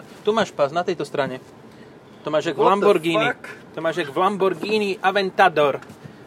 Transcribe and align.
Tu 0.00 0.30
máš 0.32 0.48
pás 0.48 0.72
na 0.72 0.80
tejto 0.80 1.04
strane. 1.04 1.44
To 2.24 2.30
máš 2.30 2.54
jak 2.54 2.56
v 2.56 2.64
Lamborghini. 2.64 3.28
To 3.74 3.78
máš 3.82 4.06
jak 4.06 4.10
v 4.14 4.18
Lamborghini 4.18 4.90
Aventador. 5.02 5.82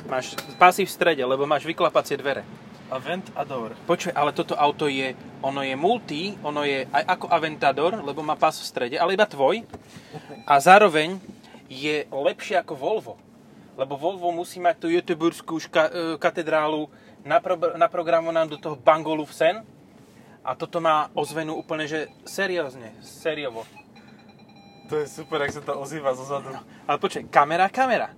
Máš 0.05 0.37
pásy 0.61 0.85
v 0.85 0.91
strede, 0.91 1.23
lebo 1.25 1.49
máš 1.49 1.65
vyklapacie 1.65 2.19
dvere. 2.19 2.45
Aventador. 2.93 3.73
Počuj, 3.89 4.13
ale 4.13 4.29
toto 4.29 4.53
auto 4.53 4.85
je, 4.85 5.17
ono 5.41 5.65
je 5.65 5.73
multi, 5.73 6.37
ono 6.45 6.61
je 6.61 6.85
aj 6.85 7.03
ako 7.17 7.25
Aventador, 7.33 7.97
lebo 8.05 8.21
má 8.21 8.37
pás 8.37 8.61
v 8.61 8.69
strede, 8.69 8.95
ale 9.01 9.17
iba 9.17 9.25
tvoj. 9.25 9.65
A 10.45 10.61
zároveň 10.61 11.17
je 11.65 12.05
lepšie 12.11 12.61
ako 12.61 12.73
Volvo. 12.77 13.13
Lebo 13.73 13.97
Volvo 13.97 14.29
musí 14.29 14.61
mať 14.61 14.75
tú 14.85 14.87
youtuberskú 14.87 15.57
ška, 15.57 15.83
e, 15.89 15.91
katedrálu 16.21 16.87
napro, 17.25 17.57
naprogramovanú 17.75 18.55
do 18.55 18.59
toho 18.61 18.77
Bangolu 18.77 19.25
v 19.25 19.33
sen. 19.33 19.55
A 20.45 20.53
toto 20.53 20.77
má 20.77 21.09
ozvenu 21.17 21.57
úplne, 21.57 21.89
že 21.89 22.05
seriózne, 22.21 22.93
sériovo. 23.01 23.65
To 24.93 25.01
je 25.01 25.09
super, 25.09 25.41
ak 25.41 25.49
sa 25.49 25.65
to 25.65 25.73
ozýva 25.73 26.13
zo 26.13 26.21
zadu. 26.21 26.53
Ale 26.85 26.97
počkaj, 27.01 27.25
kamera, 27.33 27.65
kamera. 27.73 28.13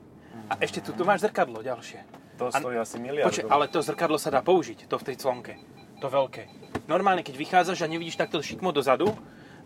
A 0.52 0.60
ešte 0.60 0.84
tu, 0.84 0.92
tu 0.92 1.08
máš 1.08 1.24
zrkadlo 1.24 1.64
ďalšie. 1.64 2.04
To 2.38 2.52
A- 2.52 2.60
stojí 2.60 2.76
asi 2.76 3.00
miliardu. 3.00 3.32
Počkaj, 3.32 3.48
ale 3.48 3.72
to 3.72 3.80
zrkadlo 3.80 4.20
sa 4.20 4.28
dá 4.28 4.44
použiť, 4.44 4.92
to 4.92 5.00
v 5.00 5.04
tej 5.08 5.16
clonke. 5.16 5.56
To 6.04 6.12
veľké. 6.12 6.52
Normálne, 6.92 7.24
keď 7.24 7.36
vychádzaš 7.40 7.88
a 7.88 7.88
nevidíš 7.88 8.20
takto 8.20 8.44
šikmo 8.44 8.76
dozadu, 8.76 9.16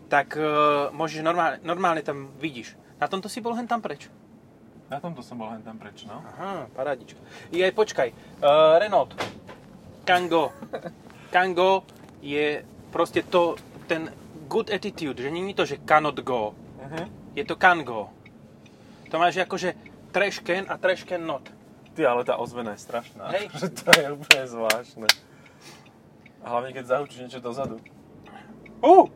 tak 0.06 0.38
uh, 0.38 0.88
môžeš 0.94 1.26
normálne, 1.26 1.58
normálne 1.66 2.00
tam 2.06 2.30
vidíš. 2.38 2.78
Na 3.02 3.10
tomto 3.10 3.26
si 3.26 3.42
bol 3.42 3.58
hen 3.58 3.66
tam 3.66 3.82
preč. 3.82 4.06
Na 4.86 5.02
tomto 5.02 5.20
som 5.26 5.36
bol 5.36 5.50
hen 5.50 5.60
tam 5.66 5.76
preč, 5.82 6.06
no. 6.06 6.22
Aha, 6.22 6.70
parádička. 6.70 7.18
I 7.50 7.66
aj 7.66 7.72
počkaj, 7.74 8.08
uh, 8.40 8.78
Renault, 8.78 9.10
Kango. 10.06 10.54
Kango 11.34 11.82
je 12.22 12.62
proste 12.94 13.26
to, 13.26 13.58
ten 13.90 14.14
good 14.46 14.70
attitude, 14.70 15.18
že 15.18 15.28
je 15.28 15.54
to, 15.58 15.64
že 15.66 15.76
cannot 15.82 16.16
go. 16.22 16.54
Uh-huh. 16.54 17.06
Je 17.34 17.44
to 17.44 17.58
can 17.58 17.82
go. 17.82 18.08
To 19.10 19.18
máš 19.18 19.42
akože 19.42 19.74
trash 20.14 20.40
can 20.40 20.64
a 20.70 20.78
trash 20.78 21.04
can 21.04 21.26
not. 21.26 21.44
Ty, 21.92 22.16
ale 22.16 22.24
tá 22.24 22.40
ozvena 22.40 22.72
je 22.72 22.80
strašná. 22.80 23.28
Hej. 23.36 23.52
Že 23.52 23.68
to 23.82 23.88
je 23.92 24.06
úplne 24.16 24.44
zvláštne. 24.48 25.08
A 26.42 26.46
hlavne, 26.48 26.70
keď 26.72 26.84
zahučíš 26.96 27.20
niečo 27.28 27.40
dozadu. 27.44 27.76
Uh! 28.80 29.10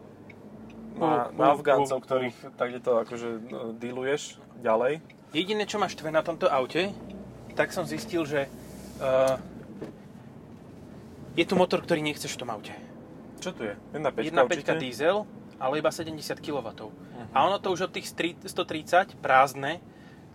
Na, 0.96 1.28
Uh, 1.28 1.36
na 1.36 1.52
Afgáncov, 1.52 2.00
uh, 2.00 2.02
uh. 2.02 2.06
ktorých 2.08 2.36
takde 2.56 2.80
to 2.80 2.96
akože 3.04 3.28
no, 3.52 3.76
dealuješ 3.76 4.40
ďalej. 4.64 5.04
Jediné, 5.36 5.68
čo 5.68 5.76
máš 5.76 5.92
štve 5.92 6.08
na 6.08 6.24
tomto 6.24 6.48
aute, 6.48 6.88
tak 7.52 7.68
som 7.76 7.84
zistil, 7.84 8.24
že 8.24 8.48
uh, 8.96 9.36
je 11.36 11.44
tu 11.44 11.52
motor, 11.52 11.84
ktorý 11.84 12.00
nechceš 12.00 12.32
v 12.32 12.40
tom 12.40 12.48
aute. 12.48 12.72
Čo 13.46 13.54
tu 13.54 13.62
je? 13.62 13.74
1.5 13.94 14.34
1.5 14.34 14.42
určite? 14.42 14.74
diesel, 14.82 15.22
ale 15.62 15.78
iba 15.78 15.94
70 15.94 16.42
kW. 16.42 16.66
A 17.30 17.38
ono 17.46 17.62
to 17.62 17.70
už 17.70 17.86
od 17.86 17.92
tých 17.94 18.10
stri- 18.10 18.34
130 18.42 19.14
prázdne 19.22 19.78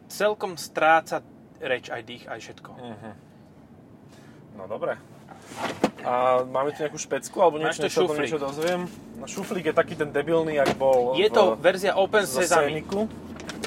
celkom 0.08 0.56
stráca 0.56 1.20
reč, 1.60 1.92
aj 1.92 2.02
dých, 2.08 2.24
aj 2.32 2.40
všetko. 2.40 2.72
Mhm. 2.72 3.12
No 4.56 4.64
dobre. 4.72 4.96
A 6.02 6.42
máme 6.48 6.72
tu 6.72 6.82
nejakú 6.82 6.98
špecku, 6.98 7.38
alebo 7.44 7.60
Máš 7.60 7.78
niečo, 7.78 7.82
tu 7.82 7.86
nech 7.86 7.94
sa 7.94 8.00
o 8.00 8.04
tom 8.04 8.16
šuflík. 8.16 8.24
niečo 8.32 8.40
dozviem? 8.40 8.82
No 9.20 9.26
šuflík 9.28 9.66
je 9.70 9.76
taký 9.76 9.94
ten 10.00 10.10
debilný, 10.10 10.58
jak 10.58 10.72
bol 10.80 11.14
Je 11.20 11.28
v, 11.28 11.34
to 11.34 11.44
verzia 11.60 11.94
Open 12.00 12.24
Sesame. 12.24 12.82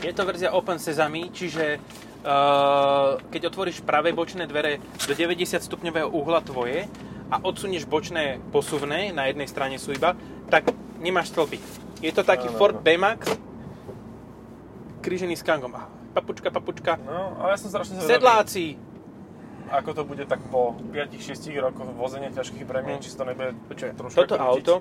Je 0.02 0.12
to 0.12 0.22
verzia 0.26 0.50
Open 0.50 0.80
Sesame, 0.82 1.30
čiže 1.30 1.78
uh, 1.78 3.20
keď 3.30 3.54
otvoríš 3.54 3.84
pravé 3.86 4.10
bočné 4.10 4.48
dvere 4.50 4.82
do 5.06 5.12
90 5.14 5.62
stupňového 5.62 6.10
uhla 6.10 6.42
tvoje 6.42 6.90
a 7.34 7.42
odsunieš 7.42 7.84
bočné 7.84 8.38
posuvné, 8.48 9.10
na 9.10 9.26
jednej 9.26 9.44
strane 9.44 9.74
sú 9.74 9.90
iba, 9.90 10.14
tak 10.46 10.70
nemáš 10.96 11.34
stĺpy. 11.34 11.58
Je 11.98 12.14
to 12.14 12.22
taký 12.22 12.46
Áno, 12.46 12.54
Ford 12.54 12.76
áno. 12.76 12.84
B-Max 12.84 13.20
krížený 15.00 15.34
s 15.34 15.42
kangom. 15.42 15.74
Papučka, 16.14 16.48
papučka. 16.48 16.94
No, 16.96 17.34
ale 17.36 17.50
ja 17.50 17.58
som 17.58 17.68
strašne 17.68 17.98
zvedavý, 17.98 18.14
Sedláci! 18.14 18.66
ako 19.66 19.90
to 19.92 20.02
bude 20.04 20.24
tak 20.24 20.38
po 20.46 20.78
5-6 20.88 21.34
rokoch 21.58 21.90
vozenia 21.92 22.30
ťažkých 22.30 22.62
bremien, 22.62 22.96
Mm. 22.96 23.02
či 23.02 23.10
si 23.10 23.18
to 23.18 23.26
nebude 23.26 23.50
Počuj, 23.66 23.90
trošku 23.92 24.14
toto 24.16 24.36
krútiť. 24.36 24.46
auto 24.62 24.74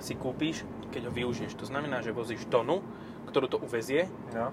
si 0.00 0.14
kúpiš, 0.14 0.56
keď 0.90 1.08
ho 1.08 1.12
využiješ. 1.12 1.54
To 1.54 1.64
znamená, 1.64 2.02
že 2.02 2.10
vozíš 2.10 2.42
tonu, 2.46 2.82
ktorú 3.24 3.46
to 3.46 3.58
uvezie 3.58 4.10
No. 4.34 4.50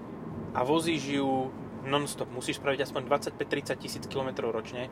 a 0.54 0.60
vozíš 0.62 1.18
ju 1.18 1.50
non-stop. 1.82 2.30
Musíš 2.30 2.56
spraviť 2.56 2.86
aspoň 2.86 3.02
25-30 3.04 3.74
tisíc 3.76 4.04
km 4.06 4.30
ročne, 4.46 4.86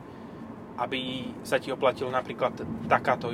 aby 0.81 1.29
sa 1.45 1.61
ti 1.61 1.69
oplatilo 1.69 2.09
napríklad 2.09 2.57
takáto. 2.89 3.29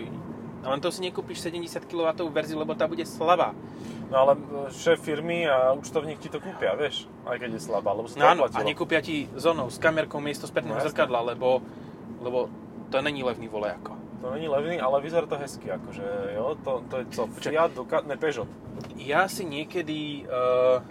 Len 0.67 0.79
to 0.83 0.91
si 0.91 0.99
nekúpiš 0.99 1.47
70 1.47 1.87
kW 1.87 2.11
verziu, 2.27 2.59
lebo 2.59 2.75
tá 2.75 2.83
bude 2.91 3.07
slabá. 3.07 3.55
no 4.11 4.15
ale 4.19 4.33
šéf 4.71 4.99
firmy 4.99 5.47
a 5.47 5.71
účtovník 5.71 6.19
ti 6.19 6.27
to 6.27 6.43
kúpia, 6.43 6.75
vieš, 6.75 7.07
aj 7.23 7.39
keď 7.39 7.49
je 7.55 7.61
slabá, 7.63 7.95
lebo 7.95 8.07
to 8.07 8.19
No 8.19 8.27
áno, 8.27 8.43
a 8.47 8.61
nekúpia 8.63 8.99
ti 8.99 9.31
zónou 9.35 9.71
s 9.71 9.79
kamerkou 9.79 10.19
miesto 10.19 10.47
spätného 10.47 10.79
No 10.79 10.83
zrkadla, 10.83 11.23
lebo, 11.23 11.63
lebo 12.19 12.51
to 12.91 12.99
není 12.99 13.23
levný 13.23 13.47
volejako. 13.47 13.95
To 14.23 14.33
není 14.33 14.47
levný, 14.47 14.81
ale 14.81 15.03
vyzerá 15.03 15.27
to 15.29 15.37
hezky, 15.37 15.71
akože, 15.71 16.03
jo, 16.35 16.57
to, 16.63 16.71
to 16.89 16.95
je 16.97 17.05
co, 17.13 17.21
Počkaj. 17.27 17.51
Fiat, 17.53 17.71
Ducat, 17.75 18.03
ne 18.07 18.17
Peugeot. 18.17 18.49
Ja 18.97 19.29
si 19.29 19.45
niekedy, 19.45 20.25
uh, 20.25 20.81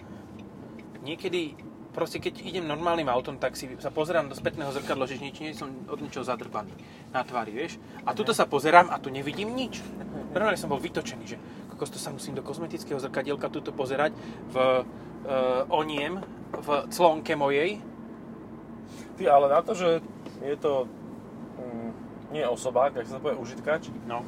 niekedy, 1.03 1.59
proste 1.97 2.21
keď 2.21 2.45
idem 2.45 2.69
normálnym 2.69 3.09
autom, 3.09 3.41
tak 3.41 3.57
si 3.57 3.73
sa 3.81 3.89
pozerám 3.89 4.29
do 4.29 4.37
spätného 4.37 4.69
zrkadla, 4.69 5.09
že 5.09 5.17
nič, 5.17 5.41
nie 5.41 5.57
som 5.57 5.73
od 5.89 5.97
ničoho 5.97 6.29
zadrbaný 6.29 6.77
na 7.09 7.25
tvári, 7.25 7.57
vieš. 7.57 7.81
A 8.05 8.12
tuto 8.12 8.37
sa 8.37 8.45
pozerám 8.45 8.93
a 8.93 9.01
tu 9.01 9.09
nevidím 9.09 9.57
nič. 9.57 9.81
Normálne 10.37 10.61
som 10.61 10.69
bol 10.69 10.77
vytočený, 10.77 11.25
že 11.25 11.41
kokos 11.73 11.89
to 11.89 11.97
sa 11.97 12.12
musím 12.12 12.37
do 12.37 12.45
kozmetického 12.45 13.01
zrkadielka 13.01 13.49
tuto 13.49 13.73
pozerať 13.73 14.12
v 14.53 14.57
uh, 14.61 14.84
oniem, 15.73 16.21
v 16.53 16.69
clonke 16.93 17.33
mojej. 17.33 17.81
Ty, 19.17 19.33
ale 19.33 19.49
na 19.49 19.65
to, 19.65 19.73
že 19.73 20.05
je 20.45 20.57
to 20.61 20.84
mm, 21.57 21.91
nie 22.37 22.45
osobák, 22.45 22.93
ak 22.93 23.09
sa 23.09 23.17
to 23.17 23.25
povie 23.25 23.41
užitkač, 23.41 23.89
No. 24.05 24.21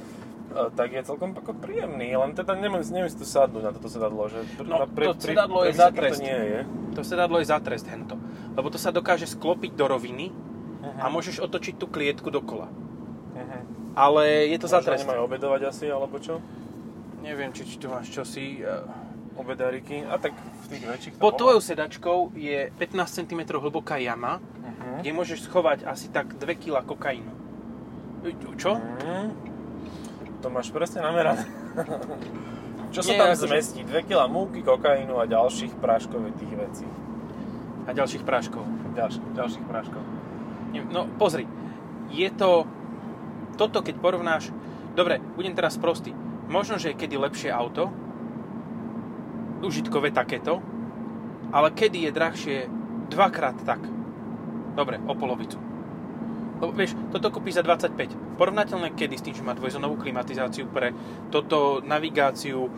E, 0.50 0.70
tak 0.70 0.88
je 0.90 1.02
celkom 1.02 1.30
ako 1.32 1.52
príjemný, 1.54 2.12
len 2.12 2.32
teda 2.32 2.52
neviem, 2.52 2.80
neviem 2.84 3.06
si 3.06 3.16
tu 3.16 3.24
sadnúť 3.24 3.62
na 3.62 3.70
toto 3.70 3.86
sedadlo, 3.86 4.26
že 4.26 4.42
pr- 4.54 4.64
No, 4.64 4.76
na 4.78 4.86
to 4.86 5.16
sedadlo 5.18 5.62
je 5.62 5.70
vysokých 5.70 5.78
za 5.78 5.88
trest. 5.90 6.14
to 6.14 6.24
nie 6.24 6.38
je. 6.38 6.60
To 6.90 7.02
sedadlo 7.02 7.36
je 7.38 7.46
za 7.46 7.58
trest 7.58 7.86
hento. 7.86 8.16
Lebo 8.52 8.66
to 8.66 8.76
sa 8.76 8.90
dokáže 8.90 9.26
sklopiť 9.26 9.72
do 9.72 9.86
roviny 9.86 10.26
Uh-huh. 10.78 10.94
a 10.96 11.10
môžeš 11.10 11.42
otočiť 11.42 11.74
tú 11.74 11.86
klietku 11.86 12.30
dokola. 12.30 12.70
Uh-huh. 12.70 13.62
Ale 13.94 14.46
je 14.46 14.58
to 14.58 14.66
za 14.66 14.78
trest. 14.78 15.02
nemajú 15.02 15.26
obedovať 15.26 15.66
asi, 15.66 15.86
alebo 15.86 16.16
čo? 16.16 16.38
Neviem, 17.18 17.50
či, 17.50 17.66
či 17.66 17.76
tu 17.76 17.86
máš 17.86 18.08
čosi. 18.08 18.62
eh, 18.62 18.86
Obedáriky. 19.34 20.02
A 20.02 20.14
tak 20.16 20.34
v 20.34 20.66
tých 20.68 20.82
väčších 20.84 21.12
Pod 21.16 21.34
tvojou 21.34 21.58
sedačkou 21.58 22.30
je 22.32 22.70
15 22.72 22.94
cm 23.16 23.40
hlboká 23.52 23.96
jama, 23.96 24.38
Uh-huh. 24.38 24.98
kde 24.98 25.10
môžeš 25.12 25.46
schovať 25.46 25.82
asi 25.82 26.06
tak 26.08 26.34
2 26.36 26.46
kg 26.54 26.78
kokainu. 26.84 27.30
Čo? 28.54 28.74
Mm, 28.74 29.30
to 30.38 30.48
máš 30.50 30.70
presne 30.70 31.02
namerané. 31.02 31.44
Čo 32.94 33.04
sa 33.04 33.12
tam 33.20 33.36
akože- 33.36 33.48
zmestí? 33.48 33.80
2 33.84 34.08
kg 34.08 34.26
múky, 34.32 34.64
kokainu 34.64 35.20
a 35.20 35.28
ďalších 35.28 35.76
práškovitých 35.76 36.52
vecí. 36.56 36.86
A 37.84 37.92
ďalších 37.92 38.24
práškov. 38.24 38.64
Ďalš, 38.96 39.14
ďalších 39.36 39.64
práškov. 39.68 40.02
No 40.92 41.08
pozri, 41.16 41.48
je 42.12 42.28
to... 42.32 42.64
Toto 43.60 43.82
keď 43.84 43.96
porovnáš... 44.00 44.54
Dobre, 44.96 45.20
budem 45.36 45.52
teraz 45.52 45.76
prostý. 45.76 46.16
Možno, 46.48 46.80
že 46.80 46.90
je 46.92 46.98
kedy 46.98 47.20
lepšie 47.20 47.52
auto, 47.52 47.92
užitkové 49.60 50.10
takéto, 50.14 50.62
ale 51.52 51.74
kedy 51.74 52.08
je 52.08 52.10
drahšie 52.14 52.56
dvakrát 53.12 53.56
tak. 53.64 53.80
Dobre, 54.74 55.02
o 55.04 55.14
polovicu. 55.14 55.58
Lebo 56.58 56.70
vieš, 56.72 56.98
toto 57.08 57.30
kúpiš 57.30 57.54
za 57.54 57.62
25. 57.62 57.94
Porovnateľné 58.34 58.90
kedy 58.92 59.14
s 59.14 59.22
tým, 59.22 59.32
že 59.32 59.42
má 59.42 59.54
dvojzónovú 59.54 59.94
klimatizáciu 59.96 60.66
pre 60.66 60.90
toto 61.28 61.78
navigáciu, 61.80 62.66
e, 62.66 62.70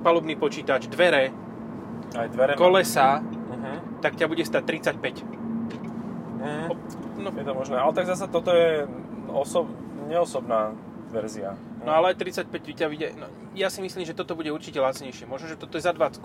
palubný 0.00 0.34
počítač, 0.34 0.86
dvere, 0.86 1.34
Aj 2.14 2.28
dvere. 2.28 2.54
kolesa, 2.54 3.20
Uh-huh. 3.46 3.78
tak 3.98 4.14
ťa 4.14 4.26
bude 4.26 4.44
stať 4.44 4.62
35. 4.62 5.24
Uh-huh. 5.24 6.76
No, 7.16 7.28
Je 7.32 7.42
to 7.42 7.54
možné. 7.54 7.74
Ale 7.74 7.90
tak 7.90 8.06
zase 8.06 8.28
toto 8.28 8.52
je 8.52 8.84
osob, 9.28 9.66
neosobná 10.06 10.76
verzia. 11.08 11.56
no 11.80 11.90
ale 11.90 12.12
aj 12.12 12.16
35 12.20 12.52
ťa 12.52 12.86
vyjde. 12.86 13.08
No, 13.16 13.26
ja 13.54 13.66
si 13.66 13.80
myslím, 13.80 14.04
že 14.04 14.12
toto 14.12 14.34
bude 14.34 14.50
určite 14.50 14.76
lacnejšie. 14.76 15.24
Možno, 15.24 15.48
že 15.48 15.56
toto 15.56 15.74
je 15.74 15.82
za 15.82 15.90
20. 15.90 16.22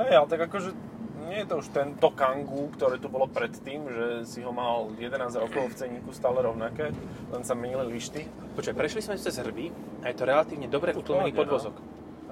Hej, 0.00 0.12
ale 0.16 0.26
tak 0.26 0.40
akože 0.42 0.70
nie 1.28 1.42
je 1.42 1.46
to 1.48 1.54
už 1.60 1.68
tento 1.72 2.08
Kangoo, 2.12 2.70
ktoré 2.76 3.00
tu 3.00 3.08
bolo 3.08 3.26
predtým, 3.26 3.88
že 3.88 4.06
si 4.28 4.40
ho 4.44 4.52
mal 4.52 4.92
11 4.96 5.10
rokov 5.40 5.72
v 5.72 5.74
ceníku 5.74 6.12
stále 6.12 6.44
rovnaké, 6.44 6.92
len 7.32 7.42
sa 7.42 7.56
menili 7.56 7.84
lišty. 7.88 8.28
Počkaj, 8.54 8.74
prešli 8.76 9.00
sme 9.02 9.18
cez 9.18 9.34
hrby 9.40 9.72
a 10.04 10.12
je 10.12 10.16
to 10.16 10.24
relatívne 10.28 10.68
dobre 10.68 10.92
utlmený 10.92 11.32
no. 11.32 11.38
podvozok. 11.40 11.74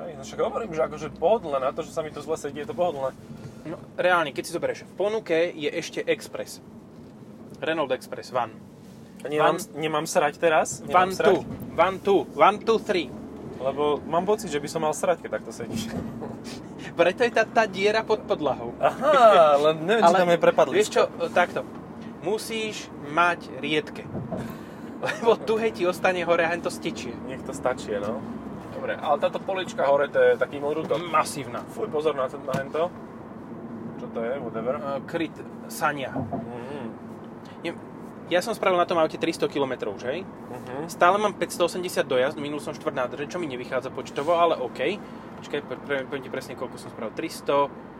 Hej, 0.02 0.12
no 0.18 0.22
však 0.24 0.40
hovorím, 0.40 0.72
že 0.74 0.82
akože 0.86 1.08
pohodlné 1.16 1.58
na 1.62 1.70
to, 1.70 1.84
že 1.84 1.94
sa 1.94 2.02
mi 2.02 2.10
to 2.10 2.24
zle 2.24 2.36
sedí, 2.36 2.62
je 2.62 2.68
to 2.68 2.76
pohodlné. 2.76 3.14
No, 3.62 3.78
reálne, 3.94 4.34
keď 4.34 4.42
si 4.42 4.52
zoberieš, 4.52 4.82
v 4.82 4.94
ponuke 4.98 5.38
je 5.54 5.70
ešte 5.70 6.02
Express. 6.02 6.58
Renault 7.62 7.94
Express, 7.94 8.34
van. 8.34 8.50
A 9.22 9.30
nemám, 9.30 9.54
Van- 9.54 9.70
nemám 9.78 10.06
srať 10.10 10.34
teraz? 10.42 10.82
Van 10.82 11.06
Nemám 11.06 11.10
srať? 11.14 11.34
2, 11.38 11.78
van 11.78 11.94
2, 12.02 12.34
van 12.34 12.56
2, 12.58 13.14
3. 13.62 13.62
Lebo 13.62 14.02
mám 14.10 14.26
pocit, 14.26 14.50
že 14.50 14.58
by 14.58 14.66
som 14.66 14.82
mal 14.82 14.90
srať, 14.90 15.22
keď 15.22 15.38
takto 15.38 15.54
sedíš. 15.54 15.86
Preto 16.92 17.24
je 17.24 17.32
tá, 17.32 17.44
tá 17.44 17.64
diera 17.64 18.00
pod 18.00 18.20
podlahou. 18.22 18.76
Aha, 18.76 19.56
len 19.62 19.76
neviem, 19.82 20.04
či 20.04 20.12
tam 20.14 20.28
je 20.28 20.38
prepadlička. 20.38 20.76
Vieš 20.76 20.88
čo, 20.90 21.02
takto. 21.30 21.60
Musíš 22.20 22.86
mať 23.08 23.48
riedke. 23.58 24.04
Lebo 25.02 25.34
tuhej 25.34 25.72
ti 25.72 25.82
ostane 25.82 26.22
hore 26.22 26.44
a 26.44 26.52
to 26.56 26.68
stečie. 26.68 27.10
Nech 27.26 27.42
to 27.42 27.50
stačí, 27.50 27.90
no. 27.96 28.22
Dobre, 28.72 28.94
ale 28.94 29.16
táto 29.18 29.38
polička 29.38 29.82
hore, 29.82 30.06
to 30.06 30.18
je 30.18 30.32
taký 30.36 30.58
môj 30.58 30.80
rutok. 30.80 31.02
Masívna. 31.02 31.64
Fuj, 31.70 31.88
pozor 31.88 32.14
na, 32.14 32.26
to, 32.26 32.38
na 32.38 32.54
hento. 32.54 32.86
Čo 33.96 34.06
to 34.10 34.20
je, 34.20 34.34
whatever. 34.38 34.74
Uh, 34.76 35.02
kryt 35.02 35.34
Sania. 35.66 36.12
Mhm. 36.12 36.86
Nie- 37.62 37.78
Ja 38.30 38.38
som 38.40 38.54
spravil 38.54 38.78
na 38.78 38.86
tom 38.86 38.96
aute 38.96 39.18
300 39.18 39.44
km, 39.46 39.92
hej? 40.02 40.22
Mhm. 40.22 40.86
Stále 40.88 41.18
mám 41.18 41.34
580 41.34 42.06
dojazd, 42.06 42.38
minul 42.38 42.62
som 42.62 42.72
štvrt 42.72 42.94
nádrže, 42.94 43.26
čo 43.26 43.36
mi 43.36 43.46
nevychádza 43.46 43.90
počtovo, 43.90 44.34
ale 44.34 44.56
OK. 44.56 44.80
Počkaj, 45.42 45.60
pre- 45.82 46.06
poviem 46.06 46.22
ti 46.22 46.30
presne, 46.30 46.54
koľko 46.54 46.78
som 46.78 46.88
spravil. 46.88 47.10
300... 47.12 47.90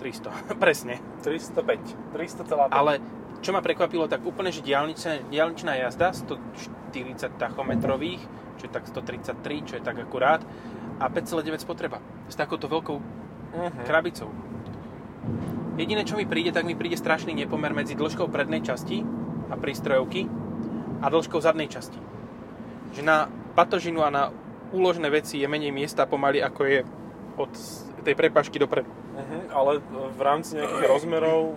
300, 0.00 0.32
presne. 0.64 0.96
305. 1.20 2.16
300,5. 2.16 2.72
Ale 2.72 3.04
čo 3.40 3.52
ma 3.52 3.60
prekvapilo, 3.60 4.04
tak 4.04 4.24
úplne, 4.24 4.48
že 4.48 4.60
diálničná, 4.60 5.28
diálničná 5.28 5.76
jazda 5.78 6.16
140 6.16 7.36
tachometrových, 7.36 8.20
čo 8.56 8.64
je 8.64 8.70
tak 8.70 8.84
133, 8.84 9.36
čo 9.62 9.74
je 9.76 9.82
tak 9.82 9.96
akurát, 9.96 10.40
a 10.96 11.04
5,9 11.06 11.56
spotreba. 11.58 12.00
S 12.26 12.34
takouto 12.34 12.64
veľkou 12.64 12.96
Mhm. 13.50 13.82
krabicou. 13.84 14.30
Jediné, 15.74 16.04
čo 16.04 16.14
mi 16.14 16.24
príde, 16.24 16.48
tak 16.48 16.64
mi 16.64 16.72
príde 16.72 16.94
strašný 16.94 17.32
nepomer 17.34 17.72
medzi 17.72 17.92
dĺžkou 17.92 18.28
prednej 18.28 18.60
časti 18.60 19.00
a 19.48 19.54
prístrojovky 19.54 20.28
a 21.00 21.08
dĺžkou 21.08 21.40
zadnej 21.40 21.66
časti. 21.66 21.96
Že 22.92 23.02
na 23.02 23.16
patožinu 23.52 24.00
a 24.00 24.08
na 24.08 24.22
úložné 24.70 25.10
veci 25.10 25.38
je 25.38 25.46
menej 25.50 25.70
miesta 25.70 26.06
pomaly, 26.06 26.38
ako 26.40 26.60
je 26.64 26.78
od 27.36 27.52
tej 28.00 28.14
prepašky 28.14 28.56
dopredu. 28.58 28.88
Mhm, 29.16 29.38
ale 29.52 29.80
v 29.88 30.20
rámci 30.22 30.56
nejakých 30.56 30.86
rozmerov 30.88 31.54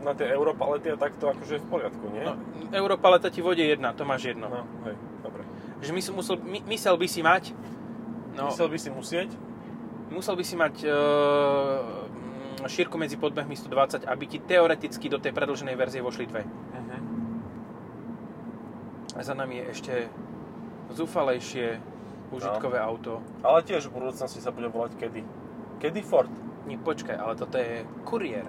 na 0.00 0.16
tie 0.16 0.32
europalety 0.32 0.88
a 0.92 0.96
takto 0.96 1.28
akože 1.28 1.60
je 1.60 1.62
v 1.62 1.68
poriadku, 1.68 2.04
nie? 2.08 2.24
No, 2.24 2.34
Europaleta 2.72 3.28
ti 3.28 3.44
vode 3.44 3.60
jedna, 3.60 3.92
to 3.92 4.08
máš 4.08 4.32
jedno. 4.32 4.48
no 4.48 4.64
hej, 4.88 4.96
dobre. 5.20 5.44
Že 5.84 5.92
mysl, 5.92 6.12
musel, 6.16 6.36
my, 6.40 6.58
mysel 6.72 6.96
by 6.96 7.08
si 7.08 7.20
mať, 7.20 7.52
no, 8.32 8.48
Musel 8.48 8.68
by 8.72 8.78
si 8.80 8.88
musieť? 8.88 9.28
musel 10.10 10.34
by 10.34 10.44
si 10.44 10.56
mať 10.58 10.74
e, 10.82 10.90
mm, 10.90 12.66
šírku 12.66 12.98
medzi 12.98 13.14
podbehmi 13.14 13.54
120, 13.54 14.08
aby 14.08 14.24
ti 14.26 14.38
teoreticky 14.42 15.06
do 15.06 15.22
tej 15.22 15.30
predlženej 15.30 15.76
verzie 15.78 16.00
vošli 16.00 16.24
dve. 16.26 16.42
Mhm. 16.48 16.96
A 19.14 19.20
za 19.20 19.34
nami 19.36 19.60
je 19.60 19.64
ešte 19.68 19.94
zúfalejšie 20.90 21.78
užitkové 22.30 22.78
No. 22.78 22.86
auto. 22.88 23.12
Ale 23.42 23.62
tiež 23.62 23.90
v 23.90 24.00
budúcnosti 24.00 24.38
sa 24.38 24.50
bude 24.50 24.66
volať 24.66 24.94
kedy? 24.96 25.22
Kedy 25.78 26.00
Ford? 26.02 26.30
Nie, 26.64 26.76
počkaj, 26.76 27.16
ale 27.16 27.34
toto 27.34 27.56
je 27.56 27.82
kuriér. 28.04 28.46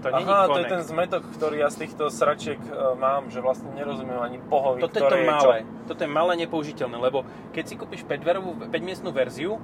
To 0.00 0.12
není 0.12 0.28
Aha, 0.28 0.52
to 0.52 0.60
je 0.60 0.68
ten 0.68 0.82
zmetok, 0.84 1.24
ktorý 1.32 1.64
ja 1.64 1.72
z 1.72 1.88
týchto 1.88 2.12
sračiek 2.12 2.60
e, 2.60 2.70
mám, 2.94 3.32
že 3.32 3.40
vlastne 3.40 3.72
nerozumiem 3.72 4.20
ani 4.20 4.36
pohovi, 4.38 4.84
Toto 4.84 5.00
je 5.00 5.02
to 5.02 5.08
ktoré 5.08 5.24
malé. 5.24 5.40
čo. 5.64 5.88
Toto 5.88 6.00
je 6.04 6.10
malé 6.12 6.32
nepoužiteľné, 6.44 6.96
lebo 7.00 7.18
keď 7.56 7.64
si 7.64 7.74
kúpiš 7.74 8.04
5 8.04 8.68
5-miestnú 8.68 9.10
verziu 9.10 9.56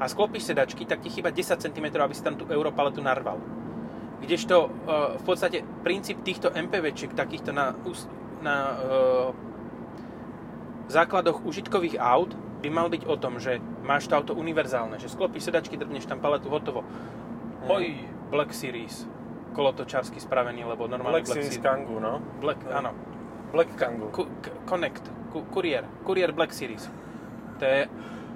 a 0.00 0.08
sklopíš 0.08 0.48
sedačky, 0.48 0.88
tak 0.88 1.04
ti 1.04 1.12
chýba 1.12 1.28
10 1.28 1.60
cm, 1.60 1.86
aby 1.92 2.14
si 2.16 2.24
tam 2.24 2.40
tú 2.40 2.48
Europaletu 2.48 3.04
narval. 3.04 3.36
Kdežto 4.24 4.56
e, 4.56 4.68
v 5.20 5.24
podstate 5.28 5.60
princíp 5.84 6.24
týchto 6.24 6.48
MPVčiek, 6.48 7.12
takýchto 7.12 7.52
na, 7.52 7.76
na 8.40 8.56
e, 8.72 8.76
základoch 10.88 11.44
užitkových 11.44 11.98
aut, 11.98 12.32
by 12.62 12.68
mal 12.70 12.86
byť 12.86 13.02
o 13.06 13.16
tom, 13.18 13.38
že 13.38 13.58
máš 13.82 14.06
to 14.06 14.14
auto 14.14 14.34
univerzálne, 14.34 14.94
že 14.96 15.10
sklopíš 15.10 15.50
sedačky, 15.50 15.74
drbneš 15.74 16.06
tam 16.06 16.18
paletu, 16.18 16.46
hotovo. 16.46 16.86
Oj, 17.66 17.94
Black 18.30 18.54
Series, 18.54 19.06
kolotočársky 19.52 20.18
spravený, 20.18 20.64
lebo 20.64 20.86
normálny 20.86 21.22
Black 21.22 21.26
Black, 21.26 21.42
Series. 21.42 21.58
Kangoo, 21.58 21.98
no. 21.98 22.22
Black, 22.38 22.58
áno. 22.70 22.94
Black 23.50 23.70
Kangoo. 23.74 24.08
Ku, 24.10 24.24
k- 24.40 24.54
Connect, 24.64 25.04
ku, 25.30 25.42
Courier, 25.50 25.84
Courier 26.06 26.30
Black 26.32 26.54
Series. 26.54 26.86
To 27.58 27.64
je 27.66 27.86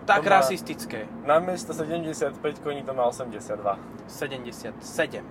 tak 0.04 0.22
To 0.22 0.30
má- 0.30 0.38
rasistické. 0.38 1.06
Namiesto 1.24 1.74
75 1.74 2.38
koní 2.62 2.82
to 2.82 2.94
má 2.94 3.06
82. 3.06 3.78
77. 4.06 5.24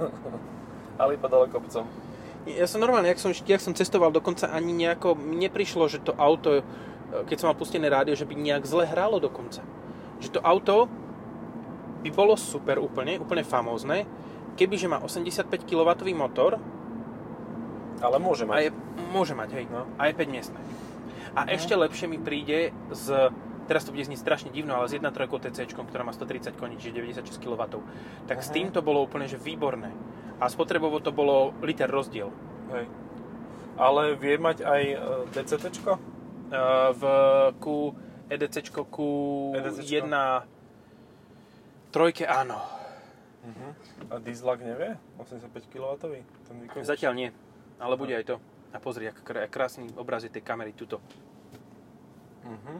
Ale 1.00 1.14
iba 1.14 1.28
dole 1.28 1.48
kopcom. 1.48 1.84
Ja 2.44 2.68
som 2.68 2.76
normálne, 2.76 3.08
jak 3.08 3.16
som, 3.16 3.32
jak 3.32 3.58
som 3.58 3.72
cestoval, 3.72 4.12
dokonca 4.12 4.46
ani 4.46 4.76
nejako, 4.76 5.16
mne 5.16 5.48
prišlo, 5.48 5.88
že 5.88 5.98
to 5.98 6.12
auto, 6.14 6.60
e, 6.60 6.62
keď 7.24 7.36
som 7.38 7.48
mal 7.48 7.56
pustené 7.56 7.88
rádio, 7.88 8.12
že 8.12 8.28
by 8.28 8.36
nejak 8.36 8.64
zle 8.64 8.84
hralo 8.84 9.16
dokonca. 9.16 9.64
Že 10.20 10.28
to 10.30 10.40
auto 10.42 10.84
by 12.00 12.10
bolo 12.10 12.36
super 12.36 12.76
úplne, 12.76 13.16
úplne 13.16 13.40
famózne, 13.40 14.04
kebyže 14.54 14.86
má 14.86 15.00
85 15.00 15.64
kW 15.64 15.88
motor 16.12 16.60
Ale 17.98 18.20
môže 18.20 18.44
a 18.44 18.48
mať. 18.50 18.60
je, 18.60 18.70
môže 19.08 19.32
mať, 19.32 19.50
hej, 19.54 19.64
No. 19.66 19.88
a 19.96 20.06
je 20.06 20.14
5 20.14 20.28
miestne. 20.28 20.60
A 21.32 21.48
ešte 21.48 21.72
lepšie 21.72 22.04
mi 22.04 22.20
príde 22.20 22.70
z, 22.92 23.32
teraz 23.64 23.82
to 23.82 23.90
bude 23.90 24.04
znieť 24.04 24.20
strašne 24.20 24.52
divno, 24.52 24.76
ale 24.76 24.86
s 24.86 24.92
1.3 24.92 25.08
TC, 25.40 25.64
ktorá 25.64 26.04
má 26.04 26.12
130 26.12 26.52
koní, 26.54 26.76
čiže 26.76 27.00
96 27.00 27.40
kW, 27.40 27.80
tak 28.28 28.38
s 28.38 28.52
Mhm. 28.52 28.54
tým 28.54 28.66
to 28.68 28.84
bolo 28.84 29.00
úplne 29.00 29.24
že 29.24 29.40
výborné. 29.40 29.88
A 30.42 30.50
spotrebovo 30.50 30.98
to 30.98 31.14
bolo 31.14 31.54
liter 31.62 31.86
rozdiel. 31.86 32.30
Hej. 32.74 32.86
Ale 33.74 34.14
vie 34.14 34.34
mať 34.38 34.62
aj 34.62 34.82
e, 34.82 34.96
DCTčko? 35.34 35.92
E, 35.94 36.00
v 36.94 37.02
ku 37.58 37.94
EDC 38.30 38.70
ku 38.90 39.08
EDCčko? 39.54 40.06
1 40.08 41.94
trojke 41.94 42.26
áno. 42.26 42.58
A 44.10 44.18
dieselak 44.18 44.64
nevie? 44.64 44.96
85 45.20 45.68
kW? 45.68 46.00
Ten 46.48 46.56
výkon? 46.64 46.80
Zatiaľ 46.82 47.12
nie, 47.14 47.28
ale 47.76 47.94
bude 47.94 48.16
aj 48.16 48.24
to. 48.24 48.36
A 48.74 48.82
pozri, 48.82 49.06
ak 49.06 49.22
krá- 49.22 49.46
krásny 49.46 49.86
obraz 49.94 50.26
je 50.26 50.32
tej 50.32 50.42
kamery 50.42 50.74
tuto. 50.74 50.98
Mhm. 52.42 52.74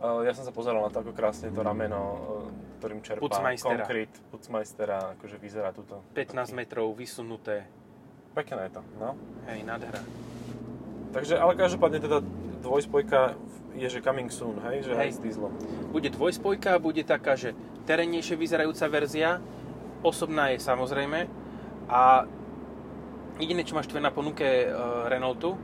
E, 0.00 0.08
Ja 0.26 0.32
som 0.32 0.44
sa 0.44 0.52
pozeral 0.52 0.82
na 0.82 0.90
to, 0.90 1.00
ako 1.00 1.12
krásne 1.12 1.48
to 1.50 1.60
rameno, 1.60 2.00
e, 2.00 2.18
ktorým 2.80 3.00
čerpá 3.00 3.22
Putzmeistera. 3.22 3.82
konkrét 3.84 4.12
Putzmeistera, 4.28 4.98
akože 5.16 5.36
vyzerá 5.40 5.72
tuto. 5.72 6.04
15 6.12 6.52
metrov 6.52 6.92
vysunuté. 6.92 7.64
Pekné 8.36 8.68
je 8.68 8.72
to, 8.76 8.82
no. 9.00 9.16
Hej, 9.48 9.64
nádhera. 9.64 10.00
Takže, 11.16 11.40
ale 11.40 11.56
každopádne 11.56 12.04
teda 12.04 12.20
dvojspojka 12.60 13.32
je, 13.76 13.88
že 13.88 14.04
coming 14.04 14.28
soon, 14.28 14.60
hej? 14.68 14.84
Že 14.84 14.92
Hej. 14.96 15.10
s 15.16 15.18
dieselom. 15.20 15.52
Bude 15.88 16.12
dvojspojka, 16.12 16.76
bude 16.76 17.00
taká, 17.04 17.36
že 17.36 17.56
terénnejšie 17.88 18.36
vyzerajúca 18.36 18.84
verzia, 18.88 19.40
osobná 20.04 20.52
je 20.52 20.60
samozrejme 20.60 21.24
a 21.88 22.28
jediné, 23.36 23.64
čo 23.64 23.76
máš 23.76 23.88
tvoje 23.88 24.04
na 24.04 24.12
ponuke 24.12 24.44
e, 24.44 24.66
Renaultu, 25.08 25.56